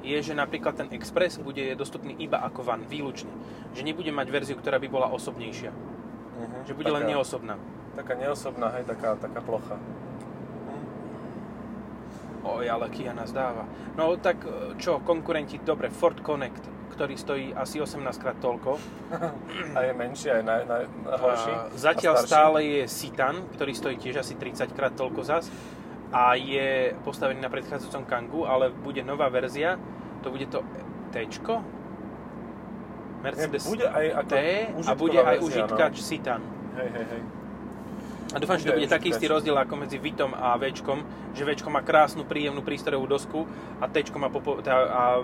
je, 0.00 0.18
že 0.20 0.34
napríklad 0.36 0.76
ten 0.76 0.88
Express 0.92 1.40
bude 1.40 1.62
dostupný 1.76 2.16
iba 2.18 2.40
ako 2.40 2.64
van, 2.64 2.82
výlučne. 2.84 3.30
Že 3.76 3.82
nebude 3.84 4.10
mať 4.10 4.26
verziu, 4.32 4.56
ktorá 4.56 4.80
by 4.80 4.88
bola 4.88 5.08
osobnejšia. 5.12 5.70
Mhm. 5.70 6.58
Že 6.68 6.72
bude 6.76 6.90
len 6.90 7.04
neosobná. 7.08 7.54
Taká 7.96 8.14
neosobná, 8.16 8.70
hej, 8.78 8.84
taká, 8.86 9.18
taká 9.18 9.40
plocha. 9.42 9.76
Oj, 12.40 12.64
ale 12.72 12.88
Kia 12.88 13.12
nás 13.12 13.36
dáva. 13.36 13.68
No 14.00 14.16
tak 14.16 14.40
e, 14.48 14.72
čo, 14.80 15.04
konkurenti, 15.04 15.60
dobre, 15.60 15.92
Ford 15.92 16.16
Connect, 16.24 16.64
ktorý 16.96 17.14
stojí 17.16 17.46
asi 17.52 17.84
18 17.84 18.00
krát 18.16 18.40
toľko. 18.40 18.80
A 19.76 19.78
je 19.84 19.92
menší, 19.92 20.32
aj 20.32 20.42
na, 20.44 20.54
na, 20.64 20.76
na 20.88 21.16
horší. 21.20 21.52
A 21.52 21.68
zatiaľ 21.76 22.14
a 22.16 22.24
starší. 22.24 22.32
stále 22.32 22.58
je 22.64 22.82
Citan, 22.88 23.36
ktorý 23.52 23.72
stojí 23.76 23.96
tiež 24.00 24.24
asi 24.24 24.34
30 24.40 24.72
krát 24.72 24.96
toľko 24.96 25.20
zas 25.20 25.52
a 26.10 26.34
je 26.34 26.94
postavený 27.06 27.38
na 27.38 27.48
predchádzajúcom 27.48 28.04
Kangu, 28.06 28.42
ale 28.46 28.74
bude 28.74 29.02
nová 29.06 29.30
verzia, 29.30 29.78
to 30.22 30.34
bude 30.34 30.46
to 30.50 30.62
T, 31.14 31.26
Mercedes 33.20 33.68
bude 33.68 33.84
aj 33.84 34.06
T 34.26 34.34
a 34.86 34.92
bude 34.96 35.20
aj 35.20 35.38
verzia, 35.38 35.46
užitkač 35.68 35.94
Citan. 36.00 36.40
No. 36.40 36.80
Hej, 36.80 36.88
hej, 36.88 37.06
hej. 37.14 37.22
A 38.30 38.38
dúfam, 38.38 38.54
že 38.54 38.64
to 38.64 38.72
Bude 38.72 38.86
taký 38.86 39.10
istý 39.10 39.26
rozdiel 39.26 39.54
ako 39.54 39.74
medzi 39.76 39.96
Vitom 39.96 40.30
a 40.30 40.54
Včkom, 40.54 41.02
že 41.32 41.42
Včko 41.42 41.66
má 41.66 41.80
krásnu, 41.80 42.22
príjemnú 42.22 42.60
prístrojovú 42.60 43.04
dosku 43.04 43.42
a 43.76 43.86
Tčko 43.86 44.16
má 44.16 44.28
popo- 44.28 44.60
tá, 44.60 44.70
a 44.72 45.02
e, 45.16 45.22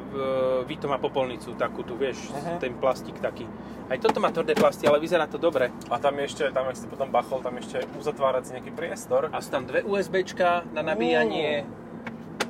Vito 0.65 0.85
má 0.85 0.97
popolnicu, 0.97 1.55
takú 1.55 1.81
tu, 1.81 1.95
vieš, 1.95 2.19
Mhm. 2.29 2.59
ten 2.59 2.73
plastik 2.75 3.15
taký. 3.17 3.47
Aj 3.87 3.97
toto 3.97 4.19
má 4.19 4.29
tvrdé 4.29 4.53
plasty, 4.53 4.85
ale 4.85 4.99
vyzerá 4.99 5.25
to 5.25 5.37
dobre. 5.37 5.71
A 5.87 5.97
tam 5.97 6.19
ešte, 6.19 6.51
tam 6.51 6.67
ak 6.67 6.75
si 6.75 6.85
potom 6.85 7.07
bachol, 7.07 7.39
tam 7.39 7.55
ešte 7.55 7.87
uzatvárací 7.95 8.51
nejaký 8.53 8.73
priestor. 8.73 9.31
A 9.31 9.39
sú 9.39 9.49
tam 9.49 9.63
dve 9.63 9.81
USBčka 9.81 10.67
na 10.69 10.83
nabíjanie. 10.83 11.63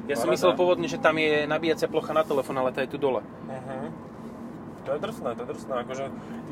Ja 0.07 0.15
som 0.15 0.25
Paráda. 0.25 0.33
myslel 0.33 0.53
pôvodne, 0.55 0.87
že 0.87 0.97
tam 0.97 1.13
je 1.15 1.45
nabíjacia 1.45 1.85
plocha 1.85 2.11
na 2.11 2.23
telefón, 2.23 2.57
ale 2.57 2.71
tá 2.71 2.81
je 2.81 2.89
tu 2.89 2.97
dole. 2.97 3.21
Uh-huh. 3.21 3.86
To 4.87 4.95
je 4.95 5.03
drsné, 5.03 5.35
to 5.35 5.43
je 5.43 5.51
drsné. 5.51 5.75
Akože 5.83 6.05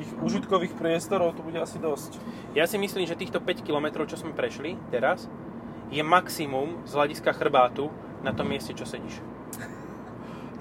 tých 0.02 0.10
užitkových 0.18 0.74
priestorov 0.74 1.38
tu 1.38 1.46
bude 1.46 1.62
asi 1.62 1.78
dosť. 1.78 2.18
Ja 2.58 2.66
si 2.66 2.76
myslím, 2.82 3.06
že 3.06 3.14
týchto 3.14 3.38
5 3.38 3.62
km, 3.62 4.02
čo 4.10 4.18
sme 4.18 4.34
prešli 4.34 4.74
teraz, 4.90 5.30
je 5.94 6.02
maximum 6.02 6.82
z 6.82 6.92
hľadiska 6.98 7.30
chrbátu 7.30 7.94
na 8.26 8.34
tom 8.34 8.50
mieste, 8.50 8.74
čo 8.74 8.84
sedíš. 8.84 9.22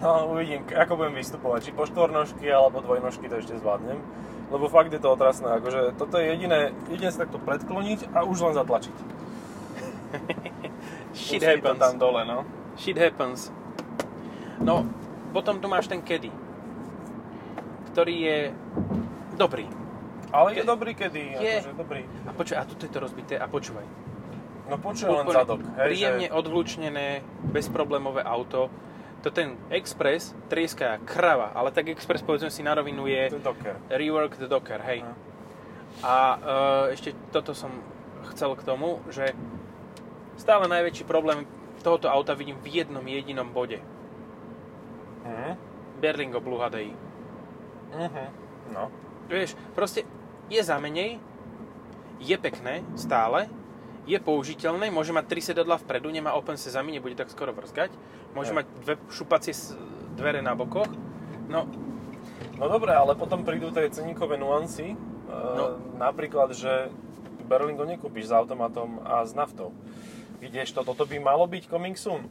No, 0.04 0.36
uvidím, 0.36 0.68
ako 0.68 1.00
budem 1.00 1.16
vystupovať. 1.16 1.64
Či 1.64 1.80
po 1.80 1.88
štvornožky 1.88 2.52
alebo 2.52 2.84
dvojnožky 2.84 3.32
to 3.32 3.40
ešte 3.40 3.56
zvládnem. 3.56 4.04
Lebo 4.52 4.68
fakt 4.68 4.92
je 4.92 5.00
to 5.00 5.08
otrasné, 5.16 5.48
akože 5.48 5.96
toto 5.96 6.20
je 6.20 6.28
jediné, 6.28 6.76
jediné 6.92 7.08
sa 7.08 7.24
takto 7.24 7.40
predkloniť 7.40 8.12
a 8.12 8.28
už 8.28 8.52
len 8.52 8.54
zatlačiť. 8.60 8.98
Shit 11.16 11.40
to 11.40 11.48
happens. 11.48 11.80
tam 11.80 11.96
dole, 12.04 12.28
no. 12.28 12.44
Shit 12.76 13.00
happens. 13.00 13.48
No, 14.60 14.84
potom 15.32 15.64
tu 15.64 15.72
máš 15.72 15.88
ten 15.88 16.04
Caddy, 16.04 16.36
ktorý 17.94 18.16
je 18.18 18.38
dobrý. 19.38 19.70
Ale 20.34 20.58
je 20.58 20.66
Ke- 20.66 20.68
dobrý 20.68 20.92
kedy, 20.98 21.22
je. 21.38 21.56
akože 21.62 21.74
dobrý. 21.78 22.02
A 22.26 22.32
počuj, 22.34 22.56
a 22.58 22.66
tuto 22.66 22.90
je 22.90 22.92
to 22.92 23.00
rozbité, 23.00 23.38
a 23.38 23.46
počúvaj. 23.46 23.86
No 24.66 24.82
počuj 24.82 25.12
len 25.12 25.28
zadok, 25.30 25.62
hej, 25.78 25.86
príjemne 25.94 26.28
že... 26.28 26.34
odvlúčnené, 26.34 27.08
bezproblémové 27.54 28.26
auto. 28.26 28.74
To 29.22 29.32
ten 29.32 29.56
Express 29.72 30.36
trieska 30.50 31.00
krava, 31.06 31.54
ale 31.56 31.72
tak 31.72 31.88
Express 31.94 32.26
povedzme 32.26 32.52
si 32.52 32.60
na 32.60 32.76
rovinu 32.76 33.08
je 33.08 33.32
To 33.32 33.40
je 33.40 33.46
docker. 33.46 33.76
rework 33.88 34.36
the 34.36 34.50
Docker, 34.50 34.82
hej. 34.84 35.00
Aha. 35.06 35.14
A 36.04 36.16
e, 36.34 36.38
ešte 36.98 37.14
toto 37.32 37.54
som 37.56 37.72
chcel 38.34 38.52
k 38.58 38.66
tomu, 38.68 39.00
že 39.14 39.32
stále 40.36 40.66
najväčší 40.68 41.06
problém 41.06 41.46
tohoto 41.86 42.10
auta 42.12 42.34
vidím 42.34 42.58
v 42.60 42.84
jednom 42.84 43.04
jedinom 43.06 43.48
bode. 43.54 43.80
Mhm. 45.24 45.52
Berlingo 46.02 46.44
Blue 46.44 46.60
HDI. 46.60 46.92
Mhm. 47.94 48.26
No. 48.74 48.90
Vieš, 49.30 49.56
proste 49.78 50.04
je 50.50 50.62
za 50.62 50.76
menej, 50.82 51.22
je 52.20 52.36
pekné 52.40 52.84
stále, 53.00 53.48
je 54.04 54.20
použiteľné, 54.20 54.92
môže 54.92 55.16
mať 55.16 55.26
tri 55.32 55.40
sedadla 55.40 55.80
vpredu, 55.80 56.12
nemá 56.12 56.36
open 56.36 56.60
sesame, 56.60 56.92
nebude 56.92 57.16
tak 57.16 57.32
skoro 57.32 57.56
vrzgať, 57.56 57.92
môže 58.36 58.52
Hej. 58.52 58.58
mať 58.60 58.66
dve 58.84 58.96
šupacie 59.08 59.56
dvere 60.20 60.44
na 60.44 60.54
bokoch, 60.54 60.92
no 61.48 61.68
No 62.58 62.70
dobre, 62.70 62.94
ale 62.94 63.18
potom 63.18 63.42
prídu 63.44 63.74
tie 63.74 63.90
ceníkové 63.90 64.38
nuancy. 64.38 64.96
No. 65.28 65.56
No. 65.58 65.66
Napríklad, 65.98 66.54
že 66.54 66.94
Berlingo 67.44 67.84
nekúpiš 67.84 68.30
s 68.30 68.34
automatom 68.36 69.02
a 69.04 69.26
s 69.26 69.34
naftou. 69.34 69.74
Vidíš 70.40 70.76
to, 70.76 70.86
toto 70.86 71.08
by 71.08 71.18
malo 71.20 71.48
byť 71.50 71.68
coming 71.68 71.98
soon. 71.98 72.30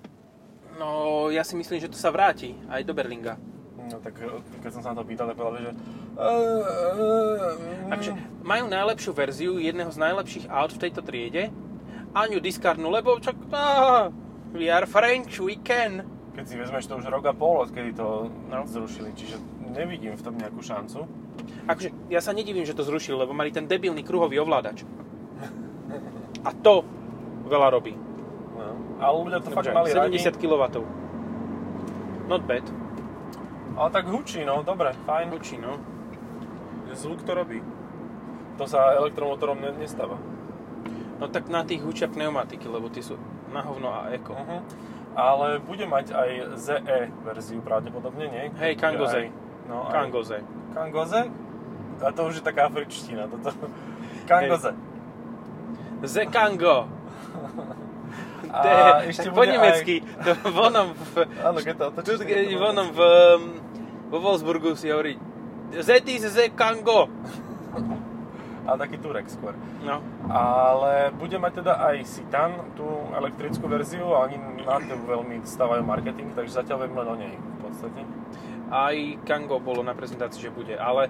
No, 0.81 1.29
ja 1.29 1.45
si 1.45 1.53
myslím, 1.59 1.81
že 1.81 1.93
to 1.93 1.99
sa 2.01 2.09
vráti 2.09 2.57
aj 2.73 2.85
do 2.87 2.97
Berlinga. 2.97 3.37
No 3.93 4.01
tak 4.01 4.17
e, 4.19 4.27
keď 4.65 4.71
som 4.73 4.81
sa 4.81 4.89
na 4.93 5.01
to 5.01 5.05
pýtal, 5.05 5.29
tak 5.29 5.37
povedal, 5.37 5.69
že... 5.69 5.73
Takže 7.93 8.11
majú 8.41 8.65
najlepšiu 8.73 9.13
verziu 9.13 9.53
jedného 9.61 9.93
z 9.93 9.99
najlepších 10.01 10.47
aut 10.49 10.73
v 10.73 10.81
tejto 10.81 11.01
triede 11.05 11.53
a 12.17 12.25
ňu 12.29 12.41
discardnú, 12.41 12.89
lebo 12.89 13.21
čak... 13.21 13.37
Ah, 13.53 14.09
we 14.53 14.73
are 14.73 14.89
French, 14.89 15.37
we 15.41 15.61
can. 15.61 16.05
Keď 16.33 16.45
si 16.49 16.57
vezmeš 16.57 16.89
to 16.89 16.97
už 16.97 17.05
rok 17.13 17.29
a 17.29 17.37
pol, 17.37 17.61
odkedy 17.61 17.93
to 17.93 18.33
No. 18.49 18.65
zrušili, 18.65 19.13
čiže 19.13 19.37
nevidím 19.69 20.17
v 20.17 20.23
tom 20.25 20.37
nejakú 20.37 20.65
šancu. 20.65 21.05
Akože, 21.69 21.93
ja 22.09 22.21
sa 22.25 22.33
nedivím, 22.33 22.65
že 22.65 22.73
to 22.73 22.85
zrušili, 22.85 23.17
lebo 23.17 23.37
mali 23.37 23.53
ten 23.53 23.69
debilný 23.69 24.01
kruhový 24.01 24.41
ovládač. 24.41 24.85
A 26.43 26.51
to 26.57 26.85
veľa 27.45 27.69
robí. 27.69 27.93
No. 27.93 28.73
Ale 29.01 29.15
ľudia 29.29 29.41
to 29.45 29.53
fakt 29.53 29.69
Dobre, 29.69 29.77
mali 29.77 29.89
radi. 29.93 30.17
70 30.21 30.41
kW. 30.41 30.63
Not 32.29 32.49
bad. 32.49 32.65
Ale 33.73 33.89
tak 33.91 34.05
hučí, 34.07 34.45
no, 34.45 34.63
dobre, 34.63 34.93
fajn. 35.05 35.31
Hučí, 35.31 35.57
no. 35.57 35.81
Zvuk 36.93 37.23
to 37.23 37.33
robí. 37.33 37.63
To 38.57 38.69
sa 38.69 38.93
elektromotorom 38.95 39.57
ne- 39.57 39.73
nestáva. 39.75 40.21
No 41.17 41.25
tak 41.27 41.49
na 41.49 41.65
tých 41.65 41.81
hučia 41.81 42.05
pneumatiky, 42.05 42.69
lebo 42.69 42.91
tie 42.91 43.01
sú 43.01 43.17
na 43.49 43.63
hovno 43.63 43.89
a 43.89 44.13
eko. 44.13 44.35
Uh-huh. 44.35 44.61
Ale 45.13 45.57
bude 45.59 45.85
mať 45.85 46.13
aj 46.13 46.31
ZE 46.57 46.81
verziu 47.23 47.61
pravdepodobne, 47.61 48.27
nie? 48.27 48.45
Hej, 48.55 48.77
Kangoze. 48.77 49.29
Aj- 49.29 49.33
No, 49.63 49.87
aj- 49.87 49.93
Kangoze. 49.95 50.39
Kangoze? 50.75 51.21
A 52.03 52.09
to 52.11 52.27
už 52.27 52.35
je 52.35 52.45
taká 52.45 52.67
afričtina, 52.67 53.25
toto. 53.25 53.55
Kangoze. 54.27 54.75
Zekango. 56.03 56.91
A 58.53 58.63
ešte 59.09 59.33
tak 59.33 59.35
po 59.35 59.43
nemecky. 59.49 60.05
To 60.05 60.33
vonom 60.53 60.93
v... 60.93 61.15
Áno, 61.41 61.59
keď 61.65 61.75
to 61.75 61.85
Tu, 61.85 61.93
otočíš. 61.97 62.19
tak 62.21 62.27
keď 62.29 62.45
vonom 62.61 62.89
v... 62.93 63.01
um, 63.01 63.43
Vo 64.13 64.19
Wolfsburgu 64.21 64.77
si 64.77 64.93
hovorí 64.93 65.17
Z 65.73 66.05
is 66.05 66.29
Zekango. 66.29 67.09
A 68.69 68.77
taký 68.85 69.01
Turek 69.01 69.25
skôr. 69.33 69.57
No. 69.81 70.05
Ale 70.29 71.17
bude 71.17 71.41
mať 71.41 71.65
teda 71.65 71.81
aj 71.81 71.97
Citan, 72.05 72.53
tú 72.77 72.85
elektrickú 73.17 73.65
verziu 73.73 74.05
a 74.13 74.29
oni 74.29 74.37
na 74.61 74.77
to 74.85 75.01
veľmi 75.01 75.41
stávajú 75.49 75.81
marketing, 75.81 76.37
takže 76.37 76.61
zatiaľ 76.61 76.85
viem 76.85 76.95
len 77.01 77.09
o 77.09 77.17
nej 77.17 77.33
v 77.33 77.59
podstate. 77.65 78.05
Aj 78.69 78.97
Kango 79.25 79.61
bolo 79.61 79.81
na 79.81 79.97
prezentácii, 79.97 80.45
že 80.45 80.53
bude, 80.53 80.77
ale 80.77 81.09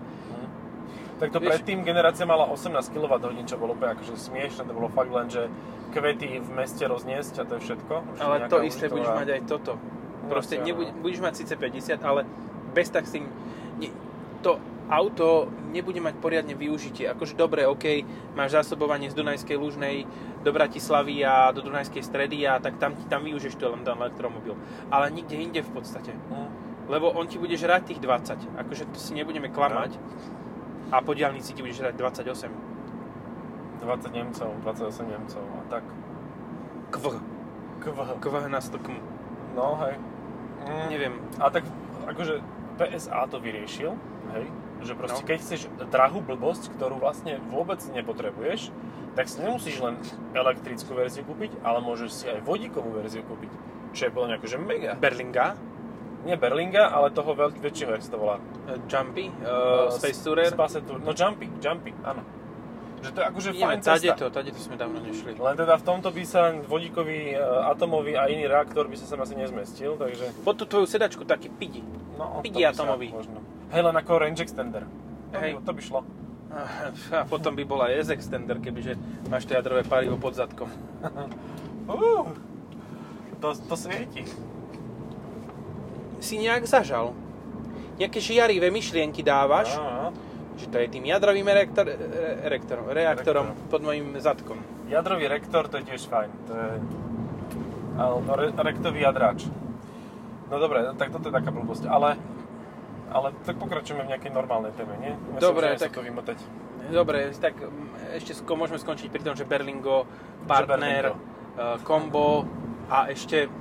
Tak 1.23 1.31
to 1.31 1.38
Vieš- 1.38 1.62
predtým 1.62 1.87
generácia 1.87 2.26
mala 2.26 2.50
18 2.50 2.91
kWh, 2.91 3.47
čo 3.47 3.55
bolo 3.55 3.79
úplne 3.79 3.95
akože 3.95 4.19
smiešne, 4.19 4.67
to 4.67 4.75
bolo 4.75 4.91
fakt 4.91 5.14
len, 5.14 5.31
že 5.31 5.47
kvety 5.95 6.43
v 6.43 6.50
meste 6.50 6.83
rozniesť 6.83 7.35
a 7.38 7.43
to 7.47 7.62
je 7.62 7.71
všetko. 7.71 7.95
Už 7.95 8.19
Ale 8.19 8.50
to 8.50 8.59
isté 8.67 8.91
budeš 8.91 9.07
mať 9.14 9.29
aj 9.38 9.41
toto. 9.47 9.79
Proste 10.26 10.59
áno. 10.59 10.67
nebuď, 10.67 10.87
budeš 10.99 11.21
mať 11.23 11.35
síce 11.38 11.55
50, 11.55 12.02
ale 12.02 12.26
bez 12.75 12.91
tým... 12.91 13.31
Ne, 13.79 13.95
to 14.43 14.59
auto 14.91 15.47
nebude 15.71 16.02
mať 16.02 16.19
poriadne 16.19 16.59
využitie. 16.59 17.07
Akože 17.07 17.38
dobre, 17.38 17.71
OK, 17.71 18.02
máš 18.35 18.59
zásobovanie 18.59 19.07
z 19.07 19.14
Dunajskej 19.14 19.55
Lužnej 19.55 20.11
do 20.43 20.50
Bratislavy 20.50 21.23
a 21.23 21.55
do 21.55 21.62
Dunajskej 21.62 22.02
stredy 22.02 22.43
a 22.50 22.59
tak 22.59 22.83
tam, 22.83 22.99
tam 23.07 23.23
využiješ 23.23 23.62
to 23.62 23.71
len 23.71 23.87
ten 23.87 23.95
elektromobil. 23.95 24.59
Ale 24.91 25.14
nikde 25.14 25.38
inde 25.38 25.62
v 25.62 25.71
podstate. 25.71 26.11
Hm. 26.11 26.50
Lebo 26.91 27.14
on 27.14 27.31
ti 27.31 27.38
bude 27.38 27.55
žrať 27.55 27.95
tých 27.95 28.02
20. 28.02 28.59
Akože 28.59 28.91
to 28.91 28.99
si 28.99 29.14
nebudeme 29.14 29.47
klamať. 29.47 29.95
A 30.93 31.01
po 31.01 31.17
diálnici 31.17 31.57
ti 31.57 31.65
bude 31.65 31.73
žrať 31.73 31.97
28. 31.97 32.53
20 33.81 34.15
Nemcov, 34.15 34.49
28 34.63 35.09
Nemcov 35.11 35.43
a 35.43 35.61
tak. 35.67 35.85
Kv. 36.93 37.19
KVH. 37.83 38.09
Kv 38.23 38.35
na 38.47 38.61
strkm. 38.63 38.95
No, 39.57 39.75
hej. 39.83 39.99
Mm. 40.63 40.87
Neviem. 40.93 41.15
A 41.43 41.51
tak 41.51 41.67
akože 42.07 42.39
PSA 42.79 43.27
to 43.27 43.43
vyriešil, 43.43 43.99
hej, 44.37 44.45
že 44.87 44.93
proste 44.95 45.23
No. 45.25 45.27
keď 45.27 45.39
chceš 45.43 45.61
drahú 45.91 46.23
blbosť, 46.23 46.71
ktorú 46.79 47.03
vlastne 47.03 47.43
vôbec 47.51 47.83
nepotrebuješ, 47.91 48.71
tak 49.13 49.29
si 49.29 49.43
nemusíš 49.43 49.77
len 49.83 49.99
elektrickú 50.33 50.95
verziu 50.97 51.27
kúpiť, 51.27 51.53
ale 51.67 51.85
môžeš 51.85 52.11
si 52.13 52.25
aj 52.31 52.41
vodíkovú 52.47 52.95
verziu 52.97 53.27
kúpiť. 53.27 53.51
Čo 53.93 54.09
je 54.09 54.11
podľa 54.15 54.29
mňa 54.29 54.37
akože 54.41 54.57
mega. 54.63 54.93
Berlinga, 54.97 55.47
Nie 56.23 56.38
Berlinga, 56.38 56.87
ale 56.87 57.11
toho 57.11 57.35
veľk, 57.35 57.59
väčšieho, 57.59 57.99
jak 57.99 58.02
sa 58.07 58.11
to 58.14 58.19
volá. 58.19 58.37
uh, 58.38 58.79
Jumpy, 58.87 59.26
uh, 59.43 59.91
Space 59.91 60.23
Tourer. 60.23 60.55
Space 60.55 60.79
Tour. 60.87 61.02
No 61.02 61.11
Jumpy, 61.11 61.50
Jumpy, 61.59 61.91
áno. 62.07 62.23
Že 63.02 63.11
to 63.11 63.19
je 63.19 63.26
akože 63.26 63.50
Ideme, 63.50 63.67
fajn 63.67 63.81
tade 63.83 64.07
cesta. 64.07 64.14
to, 64.14 64.26
tade 64.31 64.50
to 64.55 64.61
sme 64.62 64.76
dávno 64.79 65.02
nešli. 65.02 65.35
Len 65.35 65.55
teda 65.59 65.75
v 65.75 65.83
tomto 65.83 66.14
by 66.14 66.23
sa 66.23 66.55
vodíkový, 66.55 67.35
e, 67.35 67.43
atomový 67.67 68.14
a 68.14 68.31
iný 68.31 68.47
reaktor 68.47 68.87
by 68.87 68.95
sa 68.95 69.11
sem 69.11 69.19
asi 69.19 69.35
nezmestil, 69.35 69.99
takže... 69.99 70.31
Pod 70.47 70.55
tú 70.55 70.71
tvoju 70.71 70.87
sedačku 70.87 71.26
taký 71.26 71.50
pidi. 71.50 71.83
No, 72.14 72.38
Pidi 72.47 72.62
atomový. 72.62 73.11
Možno. 73.11 73.43
Hej, 73.75 73.83
len 73.83 73.95
ako 73.99 74.23
range 74.23 74.47
extender. 74.47 74.87
To, 75.35 75.38
Hej. 75.43 75.59
by, 75.59 75.67
to 75.67 75.73
by 75.75 75.83
šlo. 75.83 76.00
A 77.19 77.26
potom 77.26 77.59
by 77.59 77.67
bola 77.67 77.91
S 77.91 78.07
extender, 78.14 78.62
kebyže 78.62 78.95
máš 79.26 79.50
to 79.50 79.59
jadrové 79.59 79.83
palivo 79.83 80.14
pod 80.14 80.38
zadkom. 80.38 80.71
Uh, 81.83 82.31
to, 83.43 83.59
to 83.67 83.75
svieti. 83.75 84.23
Si 86.23 86.38
nejak 86.38 86.62
zažal. 86.64 87.11
Nejaké 87.99 88.23
žiarivé 88.23 88.71
myšlienky 88.71 89.21
dávaš, 89.21 89.75
Áno, 89.75 90.14
že 90.55 90.71
to 90.71 90.79
je 90.79 90.87
tým 90.88 91.05
jadrovým 91.05 91.45
reaktor, 91.45 91.91
re, 91.91 91.97
reaktorom, 92.47 92.85
reaktorom 92.88 93.47
pod 93.67 93.83
mojim 93.83 94.14
zadkom. 94.23 94.62
Jadrový 94.87 95.26
rektor, 95.26 95.67
to 95.67 95.83
je 95.83 95.85
tiež 95.91 96.07
fajn. 96.07 96.31
To 96.47 96.52
je... 96.55 96.69
Alebo 97.99 98.31
re, 98.33 98.55
rektový 98.55 99.02
jadráč. 99.02 99.50
No 100.49 100.57
dobre, 100.57 100.85
tak 100.95 101.11
toto 101.11 101.29
je 101.29 101.35
taká 101.35 101.50
blbosť, 101.50 101.91
ale... 101.91 102.17
Ale 103.12 103.29
tak 103.45 103.61
pokračujeme 103.61 104.09
v 104.09 104.17
nejakej 104.17 104.33
normálnej 104.33 104.73
téme, 104.73 104.97
nie? 104.97 105.12
Sa 105.37 105.52
Dobre, 105.52 105.76
tak- 105.76 105.93
to 105.93 106.00
vymotať. 106.00 106.38
Dobre, 106.88 107.29
tak 107.37 107.61
mm, 107.61 108.17
ešte 108.17 108.33
sko- 108.35 108.57
môžeme 108.57 108.81
skončiť 108.81 109.12
pri 109.12 109.23
tom, 109.23 109.35
že 109.37 109.45
Berlingo, 109.45 110.09
partner, 110.49 111.12
Berlingo. 111.12 111.21
uh, 111.61 111.76
Combo 111.85 112.45
a 112.88 113.12
ešte 113.12 113.52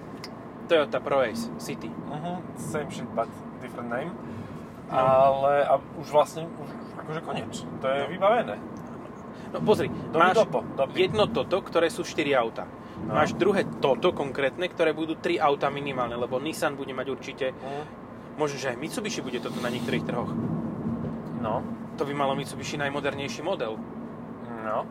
Toyota 0.65 0.99
ProAce 0.99 1.49
City. 1.57 1.89
Uh-huh. 1.89 2.37
Same 2.55 2.89
shit, 2.89 3.07
but 3.11 3.29
different 3.61 3.89
name. 3.89 4.11
Ale 4.91 5.63
a 5.63 5.79
už 5.97 6.11
vlastne, 6.11 6.43
už 6.45 6.69
akože 6.99 7.21
koniec. 7.23 7.53
To 7.79 7.85
je 7.87 8.01
vybavené. 8.11 8.59
No 9.51 9.59
pozri, 9.63 9.87
Dobi 9.87 10.15
máš 10.15 10.35
dopo, 10.35 10.63
dobi. 10.75 10.95
jedno 11.07 11.27
toto, 11.27 11.59
ktoré 11.59 11.87
sú 11.87 12.03
4 12.03 12.35
auta. 12.35 12.67
No. 13.03 13.15
Máš 13.15 13.35
druhé 13.35 13.63
toto 13.79 14.11
konkrétne, 14.11 14.67
ktoré 14.67 14.91
budú 14.91 15.15
3 15.15 15.39
auta 15.39 15.67
minimálne, 15.67 16.15
lebo 16.15 16.39
Nissan 16.39 16.75
bude 16.75 16.91
mať 16.91 17.07
určite, 17.09 17.45
Mm. 17.51 17.83
možno, 18.35 18.59
že 18.59 18.71
aj 18.71 18.79
Mitsubishi 18.79 19.19
bude 19.19 19.39
toto 19.39 19.59
na 19.59 19.67
niektorých 19.67 20.03
trhoch. 20.03 20.31
No. 21.39 21.63
To 21.95 22.03
by 22.03 22.13
malo 22.13 22.35
Mitsubishi 22.35 22.79
najmodernejší 22.79 23.43
model. 23.43 23.75
No. 24.63 24.85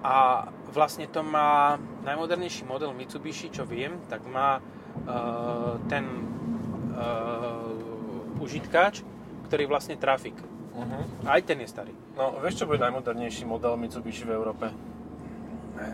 A 0.00 0.48
vlastne 0.72 1.04
to 1.04 1.20
má 1.20 1.76
najmodernejší 2.08 2.64
model 2.64 2.96
Mitsubishi, 2.96 3.52
čo 3.52 3.68
viem, 3.68 4.00
tak 4.08 4.24
má 4.24 4.56
uh, 4.60 5.76
ten 5.92 6.08
uh, 6.96 8.40
užitkáč, 8.40 9.04
ktorý 9.48 9.68
je 9.68 9.70
vlastne 9.70 9.96
trafik. 10.00 10.40
Uh-huh. 10.72 11.04
Aj 11.28 11.44
ten 11.44 11.60
je 11.60 11.68
starý. 11.68 11.92
No, 12.16 12.40
vieš, 12.40 12.64
čo 12.64 12.64
bude 12.64 12.80
najmodernejší 12.80 13.44
model 13.44 13.76
Mitsubishi 13.76 14.24
v 14.24 14.32
Európe? 14.32 14.72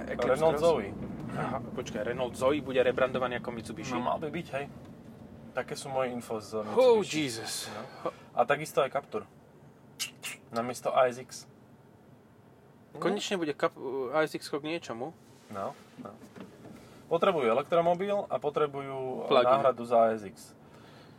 Eclipse 0.07 0.39
Renault 0.39 0.55
Cross? 0.59 0.63
Zoe. 0.63 0.89
Aha, 1.37 1.59
počkaj, 1.75 2.01
Renault 2.07 2.35
Zoe 2.39 2.63
bude 2.63 2.79
rebrandovaný 2.79 3.43
ako 3.43 3.51
Mitsubishi. 3.51 3.99
No, 3.99 4.07
mal 4.07 4.23
by 4.23 4.31
byť, 4.31 4.47
hej. 4.55 4.65
Také 5.51 5.75
sú 5.75 5.91
moje 5.91 6.15
info 6.15 6.39
z 6.39 6.63
Mitsubishi. 6.63 6.79
Oh, 6.79 6.99
Jesus. 7.03 7.67
No. 7.75 8.15
A 8.39 8.47
takisto 8.47 8.87
aj 8.87 8.95
Captur. 8.95 9.27
Namiesto 10.55 10.95
ASX. 10.95 11.51
Konečne 12.99 13.37
bude 13.37 13.53
kap- 13.53 13.77
ASX 14.13 14.49
k 14.49 14.63
niečomu. 14.63 15.13
No, 15.49 15.73
no. 15.99 16.11
Potrebujú 17.07 17.47
elektromobil 17.47 18.27
a 18.27 18.35
potrebujú 18.37 19.27
Plug-in. 19.27 19.47
náhradu 19.53 19.83
za 19.83 20.11
ASX. 20.11 20.53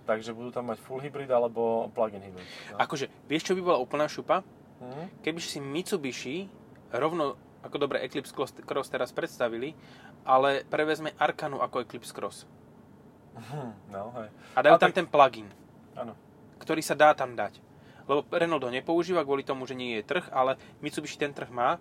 Takže 0.03 0.31
budú 0.31 0.51
tam 0.51 0.67
mať 0.67 0.79
full 0.79 0.99
hybrid 0.99 1.27
alebo 1.27 1.87
plug-in 1.89 2.19
hybrid. 2.21 2.47
No. 2.71 2.77
Akože, 2.77 3.07
vieš, 3.23 3.43
čo 3.45 3.53
by 3.53 3.61
bola 3.61 3.77
úplná 3.77 4.05
šupa? 4.05 4.43
Mhm. 4.77 5.21
Keby 5.21 5.39
si 5.39 5.57
Mitsubishi 5.57 6.47
rovno, 6.89 7.35
ako 7.59 7.75
dobre 7.77 7.99
Eclipse 7.99 8.31
Cross, 8.61 8.87
teraz 8.87 9.09
predstavili, 9.09 9.71
ale 10.23 10.63
prevezme 10.63 11.11
Arkanu 11.13 11.59
ako 11.59 11.81
Eclipse 11.81 12.11
Cross. 12.11 12.47
Hm, 13.33 13.71
No, 13.87 14.11
hej. 14.17 14.29
A 14.53 14.59
dajú 14.59 14.73
A 14.73 14.79
tam 14.79 14.89
tak- 14.89 14.97
ten 14.97 15.05
plugin, 15.05 15.47
Áno. 15.93 16.15
ktorý 16.57 16.81
sa 16.81 16.93
dá 16.93 17.13
tam 17.13 17.31
dať. 17.31 17.59
Lebo 18.07 18.23
Renault 18.31 18.63
ho 18.63 18.71
nepoužíva 18.71 19.21
kvôli 19.21 19.43
tomu, 19.43 19.67
že 19.67 19.75
nie 19.75 19.99
je 19.99 20.07
trh, 20.07 20.31
ale 20.31 20.55
Mitsubishi 20.79 21.19
ten 21.19 21.35
trh 21.35 21.51
má. 21.51 21.75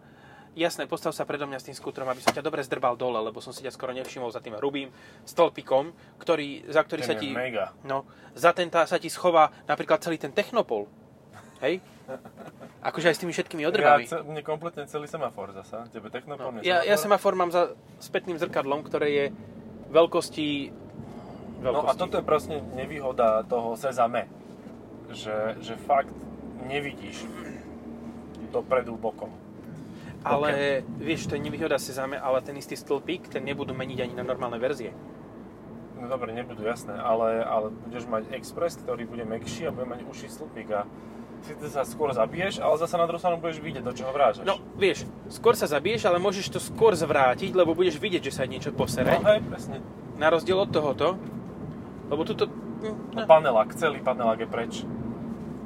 Jasné, 0.57 0.89
postav 0.89 1.13
sa 1.13 1.29
predo 1.29 1.45
mňa 1.45 1.61
s 1.61 1.69
tým 1.69 1.77
skútrom, 1.77 2.09
aby 2.09 2.25
som 2.25 2.33
ťa 2.33 2.41
dobre 2.41 2.65
zdrbal 2.65 2.97
dole, 2.97 3.21
lebo 3.21 3.45
som 3.45 3.53
si 3.53 3.61
ťa 3.61 3.77
skoro 3.77 3.93
nevšimol 3.93 4.33
za 4.33 4.41
tým 4.41 4.57
hrubým 4.57 4.89
stĺpikom, 5.29 5.93
ktorý, 6.17 6.65
za 6.73 6.81
ktorý 6.81 7.05
Ten 7.05 7.11
sa 7.13 7.15
ti... 7.21 7.29
mega. 7.37 7.77
No, 7.85 8.09
za 8.33 8.57
ten 8.57 8.73
tá, 8.73 8.89
sa 8.89 8.97
ti 8.97 9.13
schová 9.13 9.53
napríklad 9.69 10.01
celý 10.01 10.17
ten 10.17 10.33
Technopol. 10.33 10.89
Hej? 11.61 11.85
Akože 12.81 13.13
aj 13.13 13.17
s 13.17 13.21
tými 13.21 13.33
všetkými 13.37 13.63
Ja, 13.65 13.69
odrbami. 13.69 14.09
ce, 14.09 14.17
mne 14.25 14.41
kompletne 14.41 14.89
celý 14.89 15.05
semafor 15.05 15.53
zasa. 15.53 15.89
Tebe 15.93 16.09
technopon 16.09 16.61
No, 16.61 16.65
ja, 16.65 16.81
ja 16.85 16.97
semafor. 16.97 17.33
semafor 17.33 17.33
mám 17.37 17.51
za 17.53 17.63
spätným 18.01 18.41
zrkadlom, 18.41 18.81
ktoré 18.81 19.09
je 19.13 19.25
veľkosti... 19.93 20.49
No 21.61 21.73
veľkosti. 21.73 21.89
a 21.89 22.01
toto 22.01 22.15
je 22.17 22.25
proste 22.25 22.57
nevýhoda 22.73 23.45
toho 23.45 23.77
Sezame. 23.77 24.29
Že, 25.07 25.63
že 25.63 25.75
fakt 25.79 26.15
nevidíš 26.67 27.23
dopredu 28.51 28.99
bokom. 28.99 29.31
Ale 30.27 30.83
vieš, 30.99 31.31
to 31.31 31.39
je 31.39 31.43
nevýhoda 31.47 31.79
Sezame, 31.79 32.19
ale 32.19 32.43
ten 32.43 32.59
istý 32.59 32.75
stĺpik, 32.75 33.31
ten 33.31 33.47
nebudú 33.47 33.71
meniť 33.71 34.03
ani 34.03 34.15
na 34.19 34.27
normálne 34.27 34.59
verzie. 34.59 34.91
No 35.97 36.11
dobre, 36.11 36.35
nebudú 36.35 36.67
jasné, 36.67 36.99
ale, 36.99 37.47
ale 37.47 37.71
budeš 37.87 38.11
mať 38.11 38.35
Express, 38.35 38.75
ktorý 38.83 39.07
bude 39.07 39.23
mekší 39.23 39.71
a 39.71 39.75
bude 39.75 39.87
mať 39.87 40.03
uší 40.11 40.27
stĺpik 40.27 40.69
a 40.75 40.83
si 41.47 41.55
ty 41.55 41.69
sa 41.71 41.87
skôr 41.87 42.11
zabiješ, 42.11 42.59
ale 42.59 42.75
zase 42.81 42.97
na 42.99 43.07
druhú 43.07 43.23
stranu 43.23 43.39
budeš 43.39 43.63
vidieť, 43.63 43.85
do 43.87 43.95
čoho 43.95 44.11
vrážaš. 44.11 44.43
No, 44.43 44.59
vieš, 44.75 45.07
skôr 45.31 45.55
sa 45.55 45.71
zabiješ, 45.71 46.11
ale 46.11 46.19
môžeš 46.19 46.51
to 46.51 46.59
skôr 46.59 46.97
zvrátiť, 46.99 47.55
lebo 47.55 47.77
budeš 47.77 48.03
vidieť, 48.03 48.27
že 48.29 48.33
sa 48.35 48.51
niečo 48.51 48.75
posere. 48.75 49.21
no 49.23 49.31
hej, 49.31 49.41
presne. 49.47 49.79
Na 50.19 50.33
rozdiel 50.33 50.59
od 50.59 50.73
tohoto. 50.73 51.15
Lebo 52.11 52.25
tuto... 52.27 52.51
No, 52.51 52.67
No, 53.17 53.25
panelák, 53.25 53.73
celý 53.73 54.05
panelák 54.05 54.45
je 54.45 54.49
preč. 54.49 54.73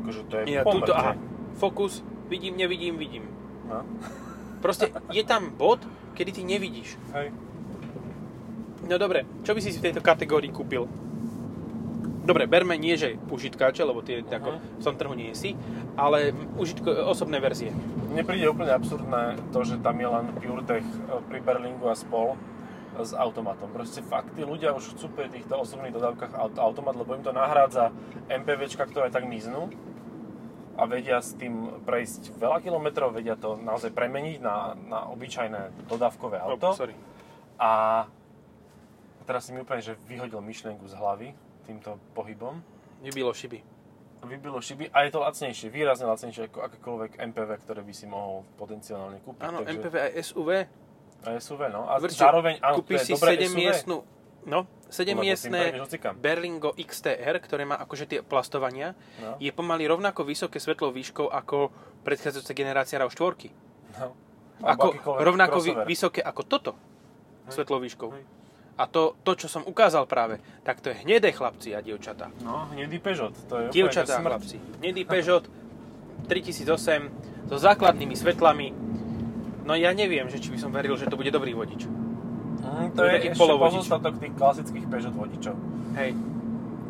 Akože 0.01 0.21
to 0.27 0.35
je 0.41 0.43
ja, 0.57 0.63
tuto, 0.65 0.91
pomrte. 0.91 0.93
aha, 0.97 1.13
fokus, 1.61 2.01
vidím, 2.29 2.57
nevidím, 2.57 2.97
vidím. 2.97 3.25
No, 3.69 3.85
Proste 4.61 4.93
je 5.13 5.25
tam 5.25 5.57
bod, 5.57 5.81
kedy 6.17 6.31
ty 6.33 6.43
nevidíš. 6.45 6.97
hej. 7.17 7.33
No 8.85 8.97
dobre, 8.97 9.29
čo 9.45 9.53
by 9.53 9.61
si 9.61 9.71
si 9.71 9.79
v 9.79 9.93
tejto 9.93 10.01
kategórii 10.01 10.51
kúpil? 10.51 10.89
Dobre, 12.21 12.45
berme 12.45 12.77
nie, 12.77 12.95
že 13.01 13.17
užitkáče, 13.17 13.81
lebo 13.81 14.05
tie 14.05 14.21
uh-huh. 14.21 14.37
ako, 14.37 14.51
v 14.61 14.83
tom 14.85 14.95
trhu 15.01 15.15
nie 15.17 15.33
si, 15.33 15.57
ale 15.97 16.37
užitko, 16.61 17.09
osobné 17.09 17.41
verzie. 17.41 17.73
Mne 18.13 18.23
príde 18.27 18.51
úplne 18.51 18.77
absurdné 18.77 19.41
to, 19.55 19.65
že 19.65 19.81
tam 19.81 19.97
je 19.97 20.09
len 20.09 20.25
PureTech 20.37 20.85
e, 20.85 20.97
pri 21.33 21.39
Berlingu 21.41 21.89
a 21.89 21.97
spol 21.97 22.37
s 23.01 23.17
automatom. 23.17 23.73
Proste 23.73 24.05
fakt, 24.05 24.37
tí 24.37 24.45
ľudia 24.45 24.77
už 24.77 24.95
chcú 24.97 25.09
pri 25.11 25.33
týchto 25.33 25.57
osobných 25.57 25.97
dodávkach 25.97 26.37
aut- 26.37 26.61
automat, 26.61 26.99
lebo 26.99 27.17
im 27.17 27.25
to 27.25 27.33
nahrádza 27.33 27.95
MPVčka, 28.29 28.85
ktoré 28.85 29.09
tak 29.09 29.25
miznú 29.25 29.73
a 30.81 30.89
vedia 30.89 31.21
s 31.21 31.37
tým 31.37 31.85
prejsť 31.85 32.41
veľa 32.41 32.65
kilometrov, 32.65 33.13
vedia 33.13 33.37
to 33.37 33.61
naozaj 33.61 33.93
premeniť 33.93 34.41
na, 34.41 34.73
na 34.73 35.01
obyčajné 35.13 35.85
dodávkové 35.93 36.41
auto. 36.41 36.73
Oh, 36.73 36.77
sorry. 36.77 36.97
A 37.61 38.05
teraz 39.29 39.45
si 39.45 39.53
mi 39.53 39.61
úplne, 39.61 39.85
že 39.85 40.01
vyhodil 40.09 40.41
myšlienku 40.41 40.89
z 40.89 40.97
hlavy 40.97 41.29
týmto 41.69 42.01
pohybom. 42.17 42.65
Vybilo 43.05 43.37
šiby. 43.37 43.61
Vybilo 44.25 44.61
šiby 44.61 44.89
a 44.93 45.05
je 45.05 45.11
to 45.13 45.21
lacnejšie, 45.21 45.69
výrazne 45.69 46.09
lacnejšie 46.09 46.49
ako 46.49 46.59
akékoľvek 46.73 47.11
MPV, 47.33 47.51
ktoré 47.61 47.81
by 47.85 47.93
si 47.93 48.05
mohol 48.09 48.45
potenciálne 48.57 49.21
kúpiť. 49.21 49.45
Áno, 49.45 49.61
Takže- 49.61 49.77
MPV 49.77 49.95
aj 50.01 50.13
SUV. 50.25 50.49
A 51.21 51.37
SUV, 51.37 51.61
no. 51.69 51.85
A 51.85 52.01
Vrčo, 52.01 52.25
zároveň, 52.25 52.57
áno, 52.65 52.81
kúpiš 52.81 53.05
si 53.05 53.13
dobré 53.13 53.37
7 53.37 53.53
SUV. 53.53 53.57
miestnu, 53.61 53.97
no, 54.49 54.65
7 54.91 55.07
Lebo 55.07 55.07
tým 55.07 55.17
miestne 55.23 55.59
prejdeš 55.63 55.81
hocikam. 55.81 56.13
Berlingo 56.15 56.71
XTR, 56.75 57.39
ktoré 57.39 57.63
má 57.63 57.79
akože 57.79 58.05
tie 58.07 58.21
plastovania, 58.21 58.99
No. 59.19 59.39
je 59.39 59.49
pomaly 59.49 59.87
rovnako 59.87 60.23
vysoké 60.23 60.59
svetlou 60.59 60.91
výškou 60.91 61.27
ako 61.27 61.71
predchádzajúca 62.03 62.53
generácia 62.53 62.99
RAV4. 62.99 63.55
No. 63.97 64.13
Alebo 64.61 64.93
Ako, 64.93 65.11
rovnako 65.17 65.59
crossover. 65.59 65.87
vysoké 65.87 66.21
ako 66.21 66.43
toto 66.45 66.73
svetlou 67.49 67.81
výškou. 67.81 68.11
Hej. 68.11 68.25
A 68.77 68.85
to, 68.85 69.13
to, 69.23 69.37
čo 69.37 69.47
som 69.47 69.63
ukázal 69.63 70.05
práve, 70.05 70.37
tak 70.61 70.81
to 70.81 70.89
je 70.89 71.01
hnedé 71.01 71.31
chlapci 71.31 71.71
a 71.71 71.81
dievčatá. 71.81 72.33
No, 72.41 72.65
hnedý 72.71 72.97
Peugeot. 72.97 73.37
To 73.47 73.55
je 73.57 73.67
Dievčatá 73.71 74.17
a 74.17 74.23
chlapci. 74.23 74.57
Hnedý 74.81 75.05
Peugeot 75.05 75.45
3008 76.27 77.49
so 77.49 77.57
základnými 77.57 78.13
svetlami. 78.13 78.73
No 79.63 79.75
ja 79.75 79.93
neviem, 79.93 80.27
že 80.27 80.41
či 80.41 80.49
by 80.49 80.59
som 80.59 80.71
veril, 80.71 80.97
že 80.97 81.07
to 81.07 81.15
bude 81.15 81.29
dobrý 81.29 81.53
vodič. 81.53 81.85
Mm, 82.61 82.89
To 82.91 82.97
to 82.97 83.03
je 83.03 83.13
je 83.13 83.21
ešte 83.27 83.39
polovodič. 83.39 83.73
pozostatok 83.73 84.13
tých 84.17 84.35
klasických 84.35 84.85
Peugeot 84.87 85.15
vodičov. 85.15 85.55
Hej. 85.95 86.11